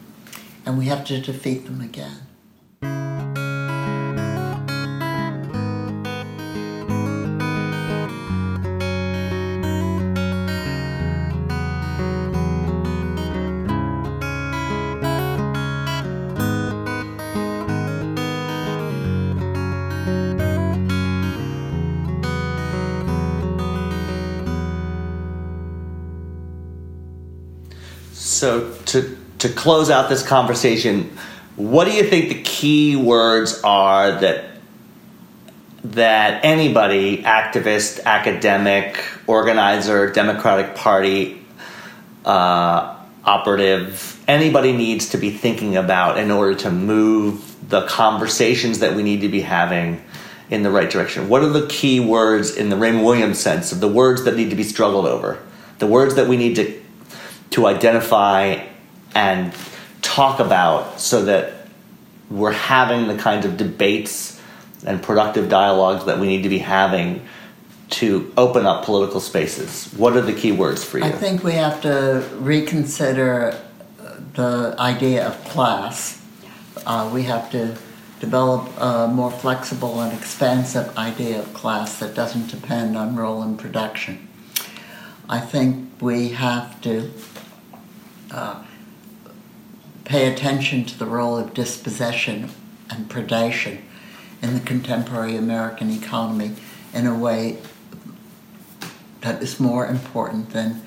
And 0.66 0.78
we 0.78 0.86
have 0.86 1.04
to 1.06 1.20
defeat 1.20 1.66
them 1.66 1.80
again. 1.80 3.13
To 29.44 29.50
close 29.50 29.90
out 29.90 30.08
this 30.08 30.26
conversation, 30.26 31.14
what 31.56 31.84
do 31.84 31.92
you 31.92 32.02
think 32.02 32.30
the 32.30 32.42
key 32.42 32.96
words 32.96 33.60
are 33.62 34.20
that 34.20 34.46
that 35.84 36.42
anybody, 36.46 37.22
activist, 37.22 38.02
academic, 38.04 38.98
organizer, 39.26 40.10
Democratic 40.10 40.74
Party 40.74 41.44
uh, 42.24 42.96
operative, 43.22 44.18
anybody 44.26 44.72
needs 44.72 45.10
to 45.10 45.18
be 45.18 45.28
thinking 45.28 45.76
about 45.76 46.16
in 46.16 46.30
order 46.30 46.54
to 46.54 46.70
move 46.70 47.54
the 47.68 47.86
conversations 47.86 48.78
that 48.78 48.96
we 48.96 49.02
need 49.02 49.20
to 49.20 49.28
be 49.28 49.42
having 49.42 50.02
in 50.48 50.62
the 50.62 50.70
right 50.70 50.88
direction? 50.88 51.28
What 51.28 51.42
are 51.42 51.50
the 51.50 51.66
key 51.66 52.00
words 52.00 52.56
in 52.56 52.70
the 52.70 52.76
Raymond 52.76 53.04
Williams 53.04 53.38
sense 53.38 53.72
of 53.72 53.80
the 53.80 53.88
words 53.88 54.24
that 54.24 54.36
need 54.36 54.48
to 54.48 54.56
be 54.56 54.64
struggled 54.64 55.04
over? 55.04 55.38
The 55.80 55.86
words 55.86 56.14
that 56.14 56.28
we 56.28 56.38
need 56.38 56.56
to 56.56 56.80
to 57.50 57.66
identify 57.66 58.66
and 59.14 59.54
talk 60.02 60.40
about 60.40 61.00
so 61.00 61.24
that 61.24 61.66
we're 62.30 62.52
having 62.52 63.08
the 63.08 63.16
kinds 63.16 63.46
of 63.46 63.56
debates 63.56 64.40
and 64.86 65.02
productive 65.02 65.48
dialogues 65.48 66.04
that 66.06 66.18
we 66.18 66.26
need 66.26 66.42
to 66.42 66.48
be 66.48 66.58
having 66.58 67.26
to 67.90 68.32
open 68.36 68.66
up 68.66 68.84
political 68.84 69.20
spaces? 69.20 69.92
What 69.94 70.16
are 70.16 70.20
the 70.20 70.32
key 70.32 70.52
words 70.52 70.84
for 70.84 70.98
you? 70.98 71.04
I 71.04 71.12
think 71.12 71.44
we 71.44 71.52
have 71.52 71.80
to 71.82 72.28
reconsider 72.34 73.60
the 74.34 74.74
idea 74.78 75.26
of 75.26 75.44
class. 75.44 76.20
Uh, 76.86 77.10
we 77.12 77.22
have 77.22 77.50
to 77.52 77.76
develop 78.20 78.68
a 78.78 79.08
more 79.08 79.30
flexible 79.30 80.00
and 80.00 80.16
expansive 80.18 80.96
idea 80.96 81.38
of 81.38 81.52
class 81.54 81.98
that 81.98 82.14
doesn't 82.14 82.48
depend 82.48 82.96
on 82.96 83.16
role 83.16 83.42
in 83.42 83.56
production. 83.56 84.28
I 85.28 85.40
think 85.40 85.90
we 86.00 86.30
have 86.30 86.80
to 86.82 87.10
uh, 88.30 88.62
pay 90.04 90.32
attention 90.32 90.84
to 90.84 90.98
the 90.98 91.06
role 91.06 91.36
of 91.36 91.54
dispossession 91.54 92.50
and 92.90 93.08
predation 93.08 93.80
in 94.42 94.54
the 94.54 94.60
contemporary 94.60 95.36
American 95.36 95.90
economy 95.90 96.52
in 96.92 97.06
a 97.06 97.16
way 97.16 97.58
that 99.22 99.42
is 99.42 99.58
more 99.58 99.86
important 99.86 100.50
than 100.50 100.86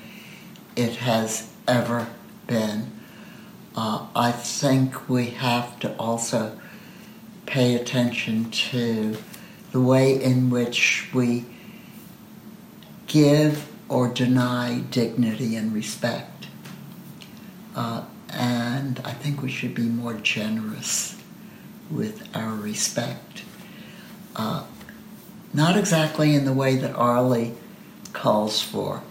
it 0.76 0.96
has 0.96 1.52
ever 1.66 2.06
been. 2.46 2.92
Uh, 3.74 4.06
I 4.14 4.30
think 4.30 5.08
we 5.08 5.30
have 5.30 5.78
to 5.80 5.94
also 5.96 6.58
pay 7.46 7.74
attention 7.74 8.50
to 8.50 9.16
the 9.72 9.80
way 9.80 10.22
in 10.22 10.50
which 10.50 11.08
we 11.12 11.44
give 13.08 13.68
or 13.88 14.08
deny 14.08 14.80
dignity 14.90 15.56
and 15.56 15.72
respect. 15.74 16.46
Uh, 17.74 18.04
and 18.30 19.00
I 19.04 19.12
think 19.12 19.42
we 19.42 19.50
should 19.50 19.74
be 19.74 19.82
more 19.82 20.14
generous 20.14 21.16
with 21.90 22.28
our 22.34 22.54
respect. 22.54 23.42
Uh, 24.36 24.64
not 25.52 25.76
exactly 25.76 26.34
in 26.34 26.44
the 26.44 26.52
way 26.52 26.76
that 26.76 26.94
Arlie 26.94 27.54
calls 28.12 28.62
for, 28.62 29.02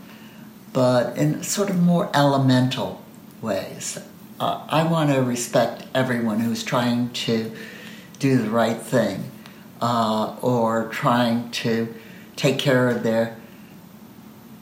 but 0.73 1.17
in 1.17 1.43
sort 1.43 1.69
of 1.69 1.81
more 1.81 2.09
elemental 2.13 3.01
ways. 3.41 3.97
Uh, 4.39 4.65
I 4.69 4.83
want 4.83 5.11
to 5.11 5.21
respect 5.21 5.85
everyone 5.95 6.39
who's 6.39 6.63
trying 6.63 7.11
to 7.11 7.51
do 8.19 8.37
the 8.37 8.49
right 8.49 8.77
thing 8.77 9.31
uh, 9.81 10.35
or 10.41 10.89
trying 10.89 11.49
to 11.51 11.93
take 12.35 12.59
care 12.59 12.89
of 12.89 13.03
their 13.03 13.37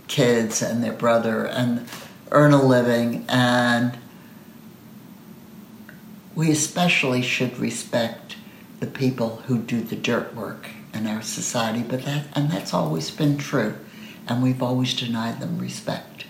kids 0.08 0.62
and 0.62 0.84
their 0.84 0.94
brother 0.94 1.46
and 1.46 1.88
earn 2.32 2.54
a 2.54 2.62
living 2.62 3.26
and 3.28 3.98
we 6.36 6.52
especially 6.52 7.22
should 7.22 7.58
respect 7.58 8.36
the 8.80 8.88
people 8.88 9.38
who 9.48 9.58
do 9.58 9.82
the 9.82 9.96
dirt 9.96 10.36
work 10.36 10.68
in 10.94 11.08
our 11.08 11.22
society 11.22 11.82
but 11.82 12.04
that 12.04 12.26
and 12.34 12.52
that's 12.52 12.74
always 12.74 13.10
been 13.12 13.38
true 13.38 13.76
and 14.28 14.44
we've 14.44 14.62
always 14.62 14.94
denied 14.94 15.40
them 15.40 15.58
respect 15.60 16.26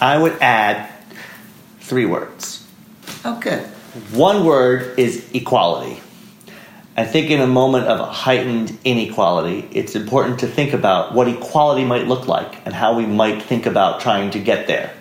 I 0.00 0.18
would 0.18 0.36
add 0.42 0.90
three 1.80 2.04
words. 2.04 2.66
Oh, 3.24 3.38
okay 3.38 3.64
One 4.12 4.44
word 4.44 4.98
is 4.98 5.24
equality. 5.32 6.02
I 6.98 7.04
think 7.04 7.30
in 7.30 7.40
a 7.40 7.46
moment 7.46 7.86
of 7.86 8.08
heightened 8.08 8.78
inequality, 8.84 9.68
it's 9.70 9.94
important 9.94 10.40
to 10.40 10.46
think 10.46 10.72
about 10.72 11.12
what 11.12 11.28
equality 11.28 11.84
might 11.84 12.06
look 12.06 12.26
like 12.26 12.64
and 12.64 12.74
how 12.74 12.96
we 12.96 13.04
might 13.04 13.42
think 13.42 13.66
about 13.66 14.00
trying 14.00 14.30
to 14.30 14.38
get 14.38 14.66
there. 14.66 14.92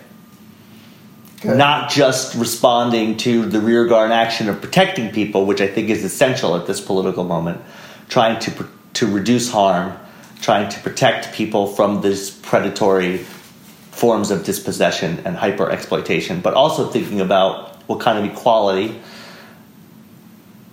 Good. 1.45 1.57
Not 1.57 1.91
just 1.91 2.33
responding 2.33 3.17
to 3.17 3.45
the 3.45 3.59
rearguard 3.59 4.09
action 4.09 4.49
of 4.49 4.61
protecting 4.61 5.11
people, 5.11 5.45
which 5.45 5.61
I 5.61 5.67
think 5.67 5.89
is 5.89 6.03
essential 6.03 6.55
at 6.55 6.65
this 6.65 6.81
political 6.81 7.23
moment, 7.23 7.61
trying 8.09 8.39
to, 8.39 8.67
to 8.93 9.05
reduce 9.05 9.51
harm, 9.51 9.95
trying 10.41 10.69
to 10.69 10.79
protect 10.79 11.35
people 11.35 11.67
from 11.67 12.01
these 12.01 12.31
predatory 12.31 13.19
forms 13.91 14.31
of 14.31 14.43
dispossession 14.43 15.21
and 15.23 15.35
hyper 15.35 15.69
exploitation, 15.69 16.41
but 16.41 16.55
also 16.55 16.89
thinking 16.89 17.21
about 17.21 17.75
what 17.87 17.99
kind 17.99 18.17
of 18.17 18.25
equality 18.25 18.99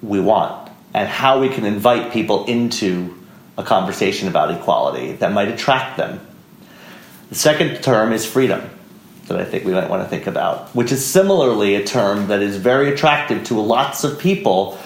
we 0.00 0.20
want 0.20 0.70
and 0.94 1.06
how 1.06 1.38
we 1.38 1.50
can 1.50 1.66
invite 1.66 2.14
people 2.14 2.46
into 2.46 3.14
a 3.58 3.62
conversation 3.62 4.26
about 4.26 4.50
equality 4.50 5.12
that 5.12 5.32
might 5.32 5.48
attract 5.48 5.98
them. 5.98 6.18
The 7.28 7.34
second 7.34 7.82
term 7.82 8.14
is 8.14 8.24
freedom 8.24 8.70
that 9.32 9.40
I 9.40 9.44
think 9.44 9.64
we 9.64 9.72
might 9.72 9.90
want 9.90 10.02
to 10.02 10.08
think 10.08 10.26
about, 10.26 10.68
which 10.74 10.92
is 10.92 11.04
similarly 11.04 11.74
a 11.74 11.84
term 11.84 12.28
that 12.28 12.40
is 12.42 12.56
very 12.56 12.92
attractive 12.92 13.44
to 13.44 13.60
lots 13.60 14.04
of 14.04 14.18
people. 14.18 14.78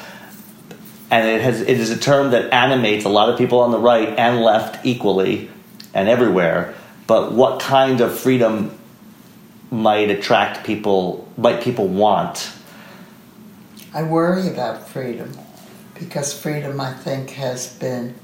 And 1.11 1.28
it, 1.28 1.40
has, 1.40 1.61
it 1.61 1.78
is 1.78 1.90
a 1.90 1.99
term 1.99 2.32
that 2.32 2.53
animates 2.53 3.05
a 3.05 3.09
lot 3.09 3.28
of 3.28 3.38
people 3.38 3.61
on 3.61 3.70
the 3.70 3.78
right 3.78 4.09
and 4.09 4.40
left 4.40 4.84
equally 4.84 5.51
and 5.94 6.09
everywhere. 6.09 6.74
But 7.07 7.32
what 7.32 7.61
kind 7.61 8.01
of 8.01 8.18
freedom 8.18 8.76
might 9.70 10.11
attract 10.11 10.66
people, 10.66 11.28
might 11.36 11.62
people 11.62 11.86
want? 11.86 12.53
I 13.94 14.03
worry 14.03 14.49
about 14.49 14.88
freedom 14.88 15.32
because 15.94 16.38
freedom, 16.38 16.80
I 16.80 16.92
think, 16.92 17.30
has 17.30 17.72
been 17.74 18.14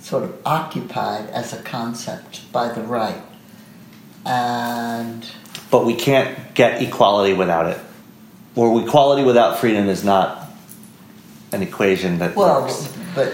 sort 0.00 0.24
of 0.24 0.40
occupied 0.44 1.28
as 1.30 1.52
a 1.52 1.62
concept 1.62 2.50
by 2.52 2.72
the 2.72 2.80
right. 2.82 3.22
And 4.26 5.26
But 5.70 5.84
we 5.86 5.94
can't 5.94 6.54
get 6.54 6.82
equality 6.82 7.32
without 7.32 7.66
it. 7.66 7.78
Or 8.56 8.80
equality 8.82 9.22
without 9.22 9.58
freedom 9.58 9.88
is 9.88 10.04
not 10.04 10.50
an 11.52 11.62
equation 11.62 12.18
that 12.18 12.36
well, 12.36 12.62
works. 12.62 12.92
but 13.14 13.28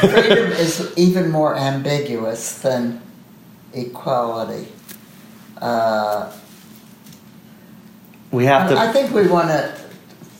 freedom 0.00 0.52
is 0.52 0.92
even 0.96 1.30
more 1.30 1.56
ambiguous 1.56 2.58
than 2.58 3.00
equality. 3.72 4.68
Uh, 5.60 6.32
We 8.32 8.44
have 8.46 8.68
to. 8.70 8.76
I 8.78 8.92
think 8.92 9.12
we 9.14 9.28
want 9.28 9.48
to 9.48 9.72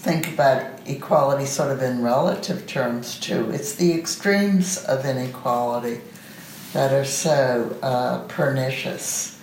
think 0.02 0.28
about 0.28 0.66
equality 0.86 1.46
sort 1.46 1.70
of 1.70 1.82
in 1.82 2.02
relative 2.02 2.66
terms 2.66 3.18
too. 3.20 3.50
It's 3.50 3.74
the 3.76 3.92
extremes 3.94 4.78
of 4.84 5.06
inequality 5.06 6.00
that 6.72 6.92
are 6.92 7.04
so 7.04 7.76
uh, 7.82 8.18
pernicious. 8.28 9.33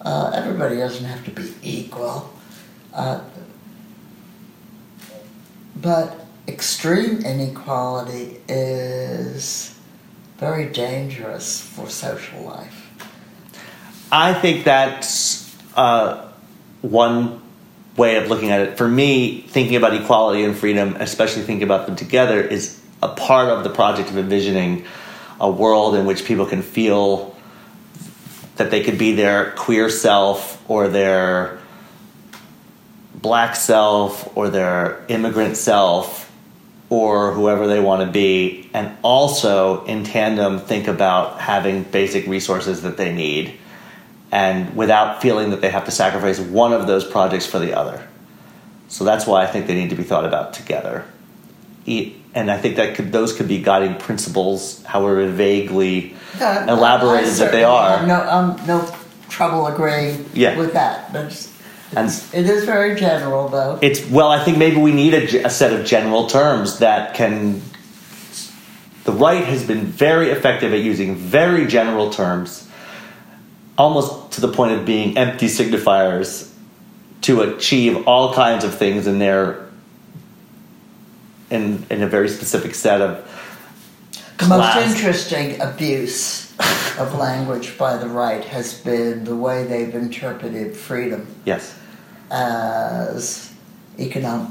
Uh, 0.00 0.32
everybody 0.34 0.76
doesn't 0.76 1.04
have 1.04 1.24
to 1.24 1.30
be 1.30 1.52
equal, 1.62 2.32
uh, 2.94 3.20
but 5.76 6.26
extreme 6.48 7.18
inequality 7.18 8.40
is 8.48 9.78
very 10.38 10.66
dangerous 10.66 11.60
for 11.60 11.88
social 11.88 12.40
life. 12.42 12.88
I 14.10 14.32
think 14.32 14.64
that's 14.64 15.54
uh, 15.76 16.30
one 16.80 17.42
way 17.96 18.16
of 18.16 18.28
looking 18.28 18.50
at 18.50 18.60
it. 18.60 18.78
For 18.78 18.88
me, 18.88 19.42
thinking 19.42 19.76
about 19.76 19.94
equality 19.94 20.44
and 20.44 20.56
freedom, 20.56 20.96
especially 20.98 21.42
thinking 21.42 21.62
about 21.62 21.86
them 21.86 21.96
together, 21.96 22.40
is 22.40 22.80
a 23.02 23.08
part 23.08 23.48
of 23.48 23.64
the 23.64 23.70
project 23.70 24.10
of 24.10 24.16
envisioning 24.16 24.84
a 25.38 25.50
world 25.50 25.94
in 25.94 26.06
which 26.06 26.24
people 26.24 26.46
can 26.46 26.62
feel 26.62 27.29
that 28.60 28.70
they 28.70 28.82
could 28.82 28.98
be 28.98 29.14
their 29.14 29.52
queer 29.52 29.88
self 29.88 30.62
or 30.68 30.86
their 30.86 31.58
black 33.14 33.56
self 33.56 34.36
or 34.36 34.50
their 34.50 35.02
immigrant 35.08 35.56
self 35.56 36.30
or 36.90 37.32
whoever 37.32 37.66
they 37.66 37.80
want 37.80 38.02
to 38.02 38.12
be, 38.12 38.68
and 38.74 38.94
also 39.00 39.82
in 39.86 40.04
tandem 40.04 40.58
think 40.58 40.88
about 40.88 41.40
having 41.40 41.84
basic 41.84 42.26
resources 42.26 42.82
that 42.82 42.98
they 42.98 43.14
need 43.14 43.54
and 44.30 44.76
without 44.76 45.22
feeling 45.22 45.48
that 45.50 45.62
they 45.62 45.70
have 45.70 45.86
to 45.86 45.90
sacrifice 45.90 46.38
one 46.38 46.74
of 46.74 46.86
those 46.86 47.04
projects 47.04 47.46
for 47.46 47.58
the 47.58 47.72
other. 47.72 48.06
So 48.88 49.04
that's 49.04 49.26
why 49.26 49.42
I 49.42 49.46
think 49.46 49.68
they 49.68 49.74
need 49.74 49.88
to 49.88 49.96
be 49.96 50.02
thought 50.02 50.26
about 50.26 50.52
together. 50.52 51.06
And 51.86 52.50
I 52.50 52.58
think 52.58 52.76
that 52.76 52.94
could, 52.94 53.10
those 53.12 53.32
could 53.32 53.48
be 53.48 53.60
guiding 53.62 53.96
principles, 53.96 54.82
however 54.84 55.26
vaguely 55.28 56.14
Yeah, 56.38 56.70
elaborated 56.70 57.34
that 57.34 57.50
they 57.52 57.64
are. 57.64 58.06
No, 58.06 58.20
um, 58.28 58.60
no 58.66 58.88
trouble 59.28 59.66
agreeing 59.66 60.24
Yeah. 60.34 60.56
with 60.56 60.72
that. 60.74 61.12
But 61.12 61.26
it's, 61.26 61.52
And 61.96 62.08
it 62.32 62.48
is 62.48 62.64
very 62.64 62.94
general, 62.94 63.48
though. 63.48 63.78
it's 63.82 64.04
well, 64.08 64.28
I 64.28 64.44
think 64.44 64.58
maybe 64.58 64.76
we 64.76 64.92
need 64.92 65.14
a, 65.14 65.46
a 65.46 65.50
set 65.50 65.72
of 65.72 65.84
general 65.84 66.26
terms 66.28 66.78
that 66.78 67.14
can. 67.14 67.62
The 69.04 69.12
right 69.12 69.42
has 69.44 69.64
been 69.66 69.86
very 69.86 70.30
effective 70.30 70.72
at 70.74 70.80
using 70.80 71.16
very 71.16 71.66
general 71.66 72.10
terms, 72.10 72.68
almost 73.78 74.32
to 74.32 74.40
the 74.40 74.48
point 74.52 74.72
of 74.72 74.84
being 74.84 75.16
empty 75.16 75.46
signifiers, 75.46 76.48
to 77.22 77.40
achieve 77.40 78.06
all 78.06 78.34
kinds 78.34 78.62
of 78.62 78.76
things 78.76 79.06
in 79.06 79.18
their 79.18 79.66
in 81.50 81.84
in 81.90 82.02
a 82.02 82.06
very 82.06 82.28
specific 82.28 82.74
set 82.74 83.00
of 83.00 83.24
The 84.38 84.46
most 84.46 84.76
interesting 84.76 85.60
abuse 85.60 86.52
of 86.98 87.14
language 87.18 87.76
by 87.76 87.96
the 87.96 88.08
right 88.08 88.44
has 88.44 88.74
been 88.80 89.24
the 89.24 89.36
way 89.36 89.64
they've 89.64 89.94
interpreted 89.94 90.76
freedom 90.76 91.26
yes. 91.44 91.76
as 92.30 93.52
economic. 93.98 94.50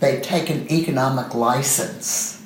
They've 0.00 0.22
taken 0.22 0.70
economic 0.70 1.34
license 1.34 2.42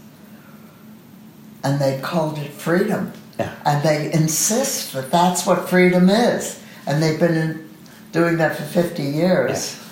and 1.62 1.80
they 1.80 2.00
called 2.00 2.38
it 2.38 2.52
freedom. 2.52 3.12
Yeah. 3.38 3.54
And 3.64 3.82
they 3.82 4.12
insist 4.12 4.92
that 4.92 5.10
that's 5.10 5.46
what 5.46 5.68
freedom 5.68 6.08
is. 6.08 6.62
And 6.86 7.02
they've 7.02 7.18
been 7.18 7.68
doing 8.12 8.36
that 8.36 8.56
for 8.56 8.62
50 8.62 9.02
years 9.02 9.83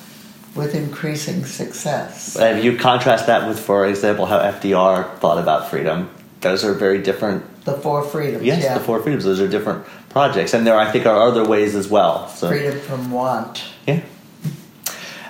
with 0.54 0.74
increasing 0.74 1.44
success. 1.44 2.36
If 2.36 2.64
you 2.64 2.76
contrast 2.76 3.26
that 3.26 3.48
with, 3.48 3.58
for 3.58 3.86
example, 3.86 4.26
how 4.26 4.38
FDR 4.38 5.18
thought 5.18 5.38
about 5.38 5.70
freedom, 5.70 6.10
those 6.40 6.64
are 6.64 6.74
very 6.74 7.00
different. 7.02 7.64
The 7.64 7.74
four 7.74 8.02
freedoms. 8.02 8.44
Yes, 8.44 8.62
yeah. 8.62 8.78
the 8.78 8.84
four 8.84 9.00
freedoms. 9.00 9.24
Those 9.24 9.40
are 9.40 9.48
different 9.48 9.86
projects, 10.10 10.52
and 10.52 10.66
there 10.66 10.76
I 10.76 10.90
think 10.90 11.06
are 11.06 11.28
other 11.28 11.46
ways 11.46 11.74
as 11.74 11.88
well. 11.88 12.28
So 12.28 12.48
Freedom 12.48 12.78
from 12.80 13.10
want. 13.10 13.64
yeah. 13.86 14.00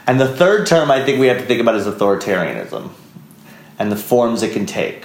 And 0.06 0.20
the 0.20 0.28
third 0.28 0.66
term 0.66 0.90
I 0.90 1.04
think 1.04 1.20
we 1.20 1.28
have 1.28 1.38
to 1.38 1.44
think 1.44 1.60
about 1.60 1.76
is 1.76 1.86
authoritarianism, 1.86 2.90
and 3.78 3.92
the 3.92 3.96
forms 3.96 4.42
it 4.42 4.52
can 4.52 4.66
take, 4.66 5.04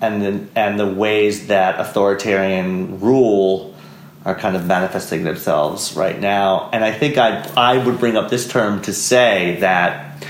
and 0.00 0.22
the 0.22 0.46
and 0.56 0.80
the 0.80 0.86
ways 0.86 1.46
that 1.46 1.78
authoritarian 1.78 2.98
rule 2.98 3.69
are 4.24 4.34
kind 4.34 4.54
of 4.54 4.66
manifesting 4.66 5.24
themselves 5.24 5.96
right 5.96 6.18
now. 6.20 6.68
And 6.72 6.84
I 6.84 6.92
think 6.92 7.16
I 7.16 7.48
I 7.56 7.84
would 7.84 7.98
bring 7.98 8.16
up 8.16 8.30
this 8.30 8.48
term 8.48 8.82
to 8.82 8.92
say 8.92 9.56
that 9.60 10.24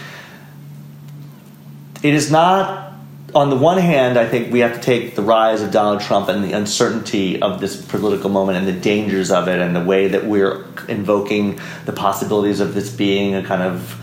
it 2.02 2.14
is 2.14 2.30
not 2.30 2.90
on 3.34 3.50
the 3.50 3.56
one 3.56 3.78
hand, 3.78 4.18
I 4.18 4.28
think 4.28 4.52
we 4.52 4.60
have 4.60 4.74
to 4.74 4.80
take 4.80 5.14
the 5.14 5.22
rise 5.22 5.62
of 5.62 5.70
Donald 5.70 6.00
Trump 6.00 6.28
and 6.28 6.42
the 6.42 6.52
uncertainty 6.52 7.40
of 7.40 7.60
this 7.60 7.80
political 7.80 8.28
moment 8.28 8.58
and 8.58 8.66
the 8.66 8.80
dangers 8.80 9.30
of 9.30 9.48
it 9.48 9.60
and 9.60 9.74
the 9.74 9.84
way 9.84 10.08
that 10.08 10.24
we're 10.24 10.64
invoking 10.88 11.60
the 11.84 11.92
possibilities 11.92 12.60
of 12.60 12.74
this 12.74 12.90
being 12.90 13.34
a 13.34 13.42
kind 13.42 13.62
of 13.62 13.96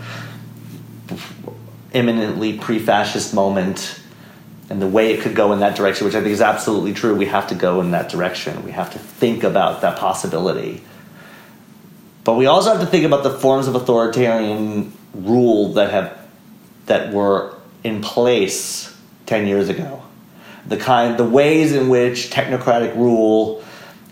imminently 1.92 2.56
pre 2.56 2.78
fascist 2.78 3.34
moment 3.34 4.00
and 4.70 4.82
the 4.82 4.86
way 4.86 5.12
it 5.12 5.20
could 5.20 5.34
go 5.34 5.52
in 5.52 5.60
that 5.60 5.76
direction, 5.76 6.06
which 6.06 6.14
I 6.14 6.20
think 6.20 6.32
is 6.32 6.42
absolutely 6.42 6.92
true. 6.92 7.14
We 7.14 7.26
have 7.26 7.48
to 7.48 7.54
go 7.54 7.80
in 7.80 7.92
that 7.92 8.10
direction. 8.10 8.62
We 8.64 8.72
have 8.72 8.92
to 8.92 8.98
think 8.98 9.42
about 9.42 9.80
that 9.80 9.98
possibility. 9.98 10.82
But 12.24 12.34
we 12.34 12.46
also 12.46 12.70
have 12.70 12.80
to 12.80 12.86
think 12.86 13.04
about 13.04 13.22
the 13.22 13.30
forms 13.30 13.66
of 13.68 13.74
authoritarian 13.74 14.92
rule 15.14 15.72
that 15.74 15.90
have 15.90 16.18
that 16.86 17.12
were 17.12 17.54
in 17.84 18.02
place 18.02 18.94
10 19.26 19.46
years 19.46 19.68
ago. 19.68 20.02
The 20.66 20.76
kind 20.76 21.16
the 21.18 21.24
ways 21.24 21.72
in 21.72 21.88
which 21.88 22.30
technocratic 22.30 22.94
rule 22.96 23.64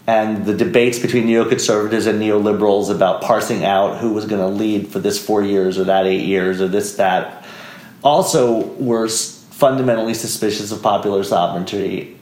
and 0.07 0.47
the 0.47 0.55
debates 0.55 0.99
between 0.99 1.27
neoconservatives 1.27 2.07
and 2.07 2.23
neoliberals 2.23 2.95
about 2.95 3.23
parsing 3.23 3.65
out 3.65 3.99
who 3.99 4.13
was 4.13 4.25
going 4.25 4.41
to 4.41 4.49
lead 4.49 4.89
for 4.89 5.01
this 5.01 5.19
4 5.25 5.43
years 5.43 5.79
or 5.79 5.85
that 5.85 6.07
8 6.07 6.25
years 6.25 6.61
or 6.63 6.69
this 6.69 6.97
that 6.97 7.45
also 8.05 8.61
were 8.77 9.09
fundamentally 9.57 10.13
suspicious 10.13 10.71
of 10.71 10.83
popular 10.83 11.25
sovereignty 11.25 12.15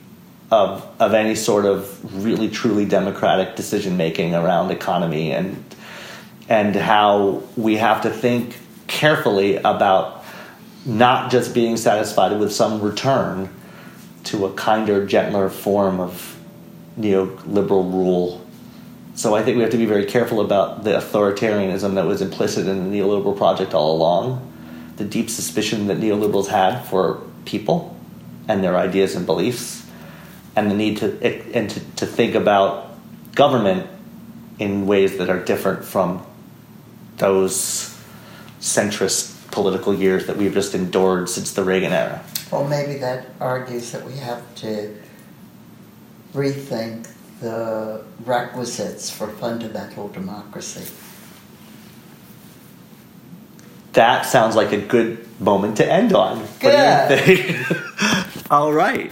of 0.52 0.86
of 1.00 1.14
any 1.14 1.34
sort 1.34 1.64
of 1.64 2.24
really 2.24 2.48
truly 2.48 2.84
democratic 2.84 3.56
decision 3.56 3.96
making 3.96 4.36
around 4.36 4.70
economy 4.70 5.32
and 5.32 5.74
and 6.48 6.76
how 6.76 7.42
we 7.56 7.74
have 7.74 8.02
to 8.02 8.10
think 8.10 8.56
carefully 8.86 9.56
about 9.56 10.24
not 10.86 11.28
just 11.32 11.52
being 11.52 11.76
satisfied 11.76 12.38
with 12.38 12.52
some 12.52 12.80
return 12.80 13.48
to 14.22 14.46
a 14.46 14.52
kinder, 14.52 15.04
gentler 15.04 15.48
form 15.48 15.98
of 15.98 16.38
neoliberal 16.96 17.90
rule. 17.92 18.46
So 19.16 19.34
I 19.34 19.42
think 19.42 19.56
we 19.56 19.62
have 19.62 19.72
to 19.72 19.78
be 19.78 19.86
very 19.86 20.04
careful 20.04 20.40
about 20.40 20.84
the 20.84 20.90
authoritarianism 20.90 21.94
that 21.94 22.06
was 22.06 22.22
implicit 22.22 22.68
in 22.68 22.90
the 22.90 22.98
neoliberal 22.98 23.36
project 23.36 23.74
all 23.74 23.96
along, 23.96 24.53
the 24.96 25.04
deep 25.04 25.30
suspicion 25.30 25.86
that 25.88 25.98
neoliberals 25.98 26.48
had 26.48 26.82
for 26.82 27.22
people 27.44 27.96
and 28.48 28.62
their 28.62 28.76
ideas 28.76 29.14
and 29.14 29.26
beliefs, 29.26 29.86
and 30.56 30.70
the 30.70 30.74
need 30.74 30.98
to 30.98 31.18
and 31.54 31.70
to, 31.70 31.80
to 31.96 32.06
think 32.06 32.34
about 32.34 32.94
government 33.34 33.88
in 34.58 34.86
ways 34.86 35.18
that 35.18 35.28
are 35.28 35.42
different 35.42 35.84
from 35.84 36.24
those 37.16 37.98
centrist 38.60 39.50
political 39.50 39.94
years 39.94 40.26
that 40.26 40.36
we've 40.36 40.54
just 40.54 40.74
endured 40.74 41.28
since 41.28 41.52
the 41.52 41.62
Reagan 41.62 41.92
era. 41.92 42.22
Well, 42.50 42.66
maybe 42.66 42.98
that 42.98 43.26
argues 43.40 43.92
that 43.92 44.04
we 44.04 44.16
have 44.18 44.42
to 44.56 44.96
rethink 46.32 47.08
the 47.40 48.04
requisites 48.24 49.10
for 49.10 49.28
fundamental 49.28 50.08
democracy. 50.08 50.90
That 53.94 54.22
sounds 54.26 54.56
like 54.56 54.72
a 54.72 54.80
good 54.80 55.24
moment 55.40 55.76
to 55.78 55.90
end 55.90 56.12
on. 56.12 56.40
What 56.40 56.60
do 56.60 56.66
you 56.68 56.72
Good. 56.72 57.66
think? 57.66 58.50
All 58.50 58.72
right. 58.72 59.10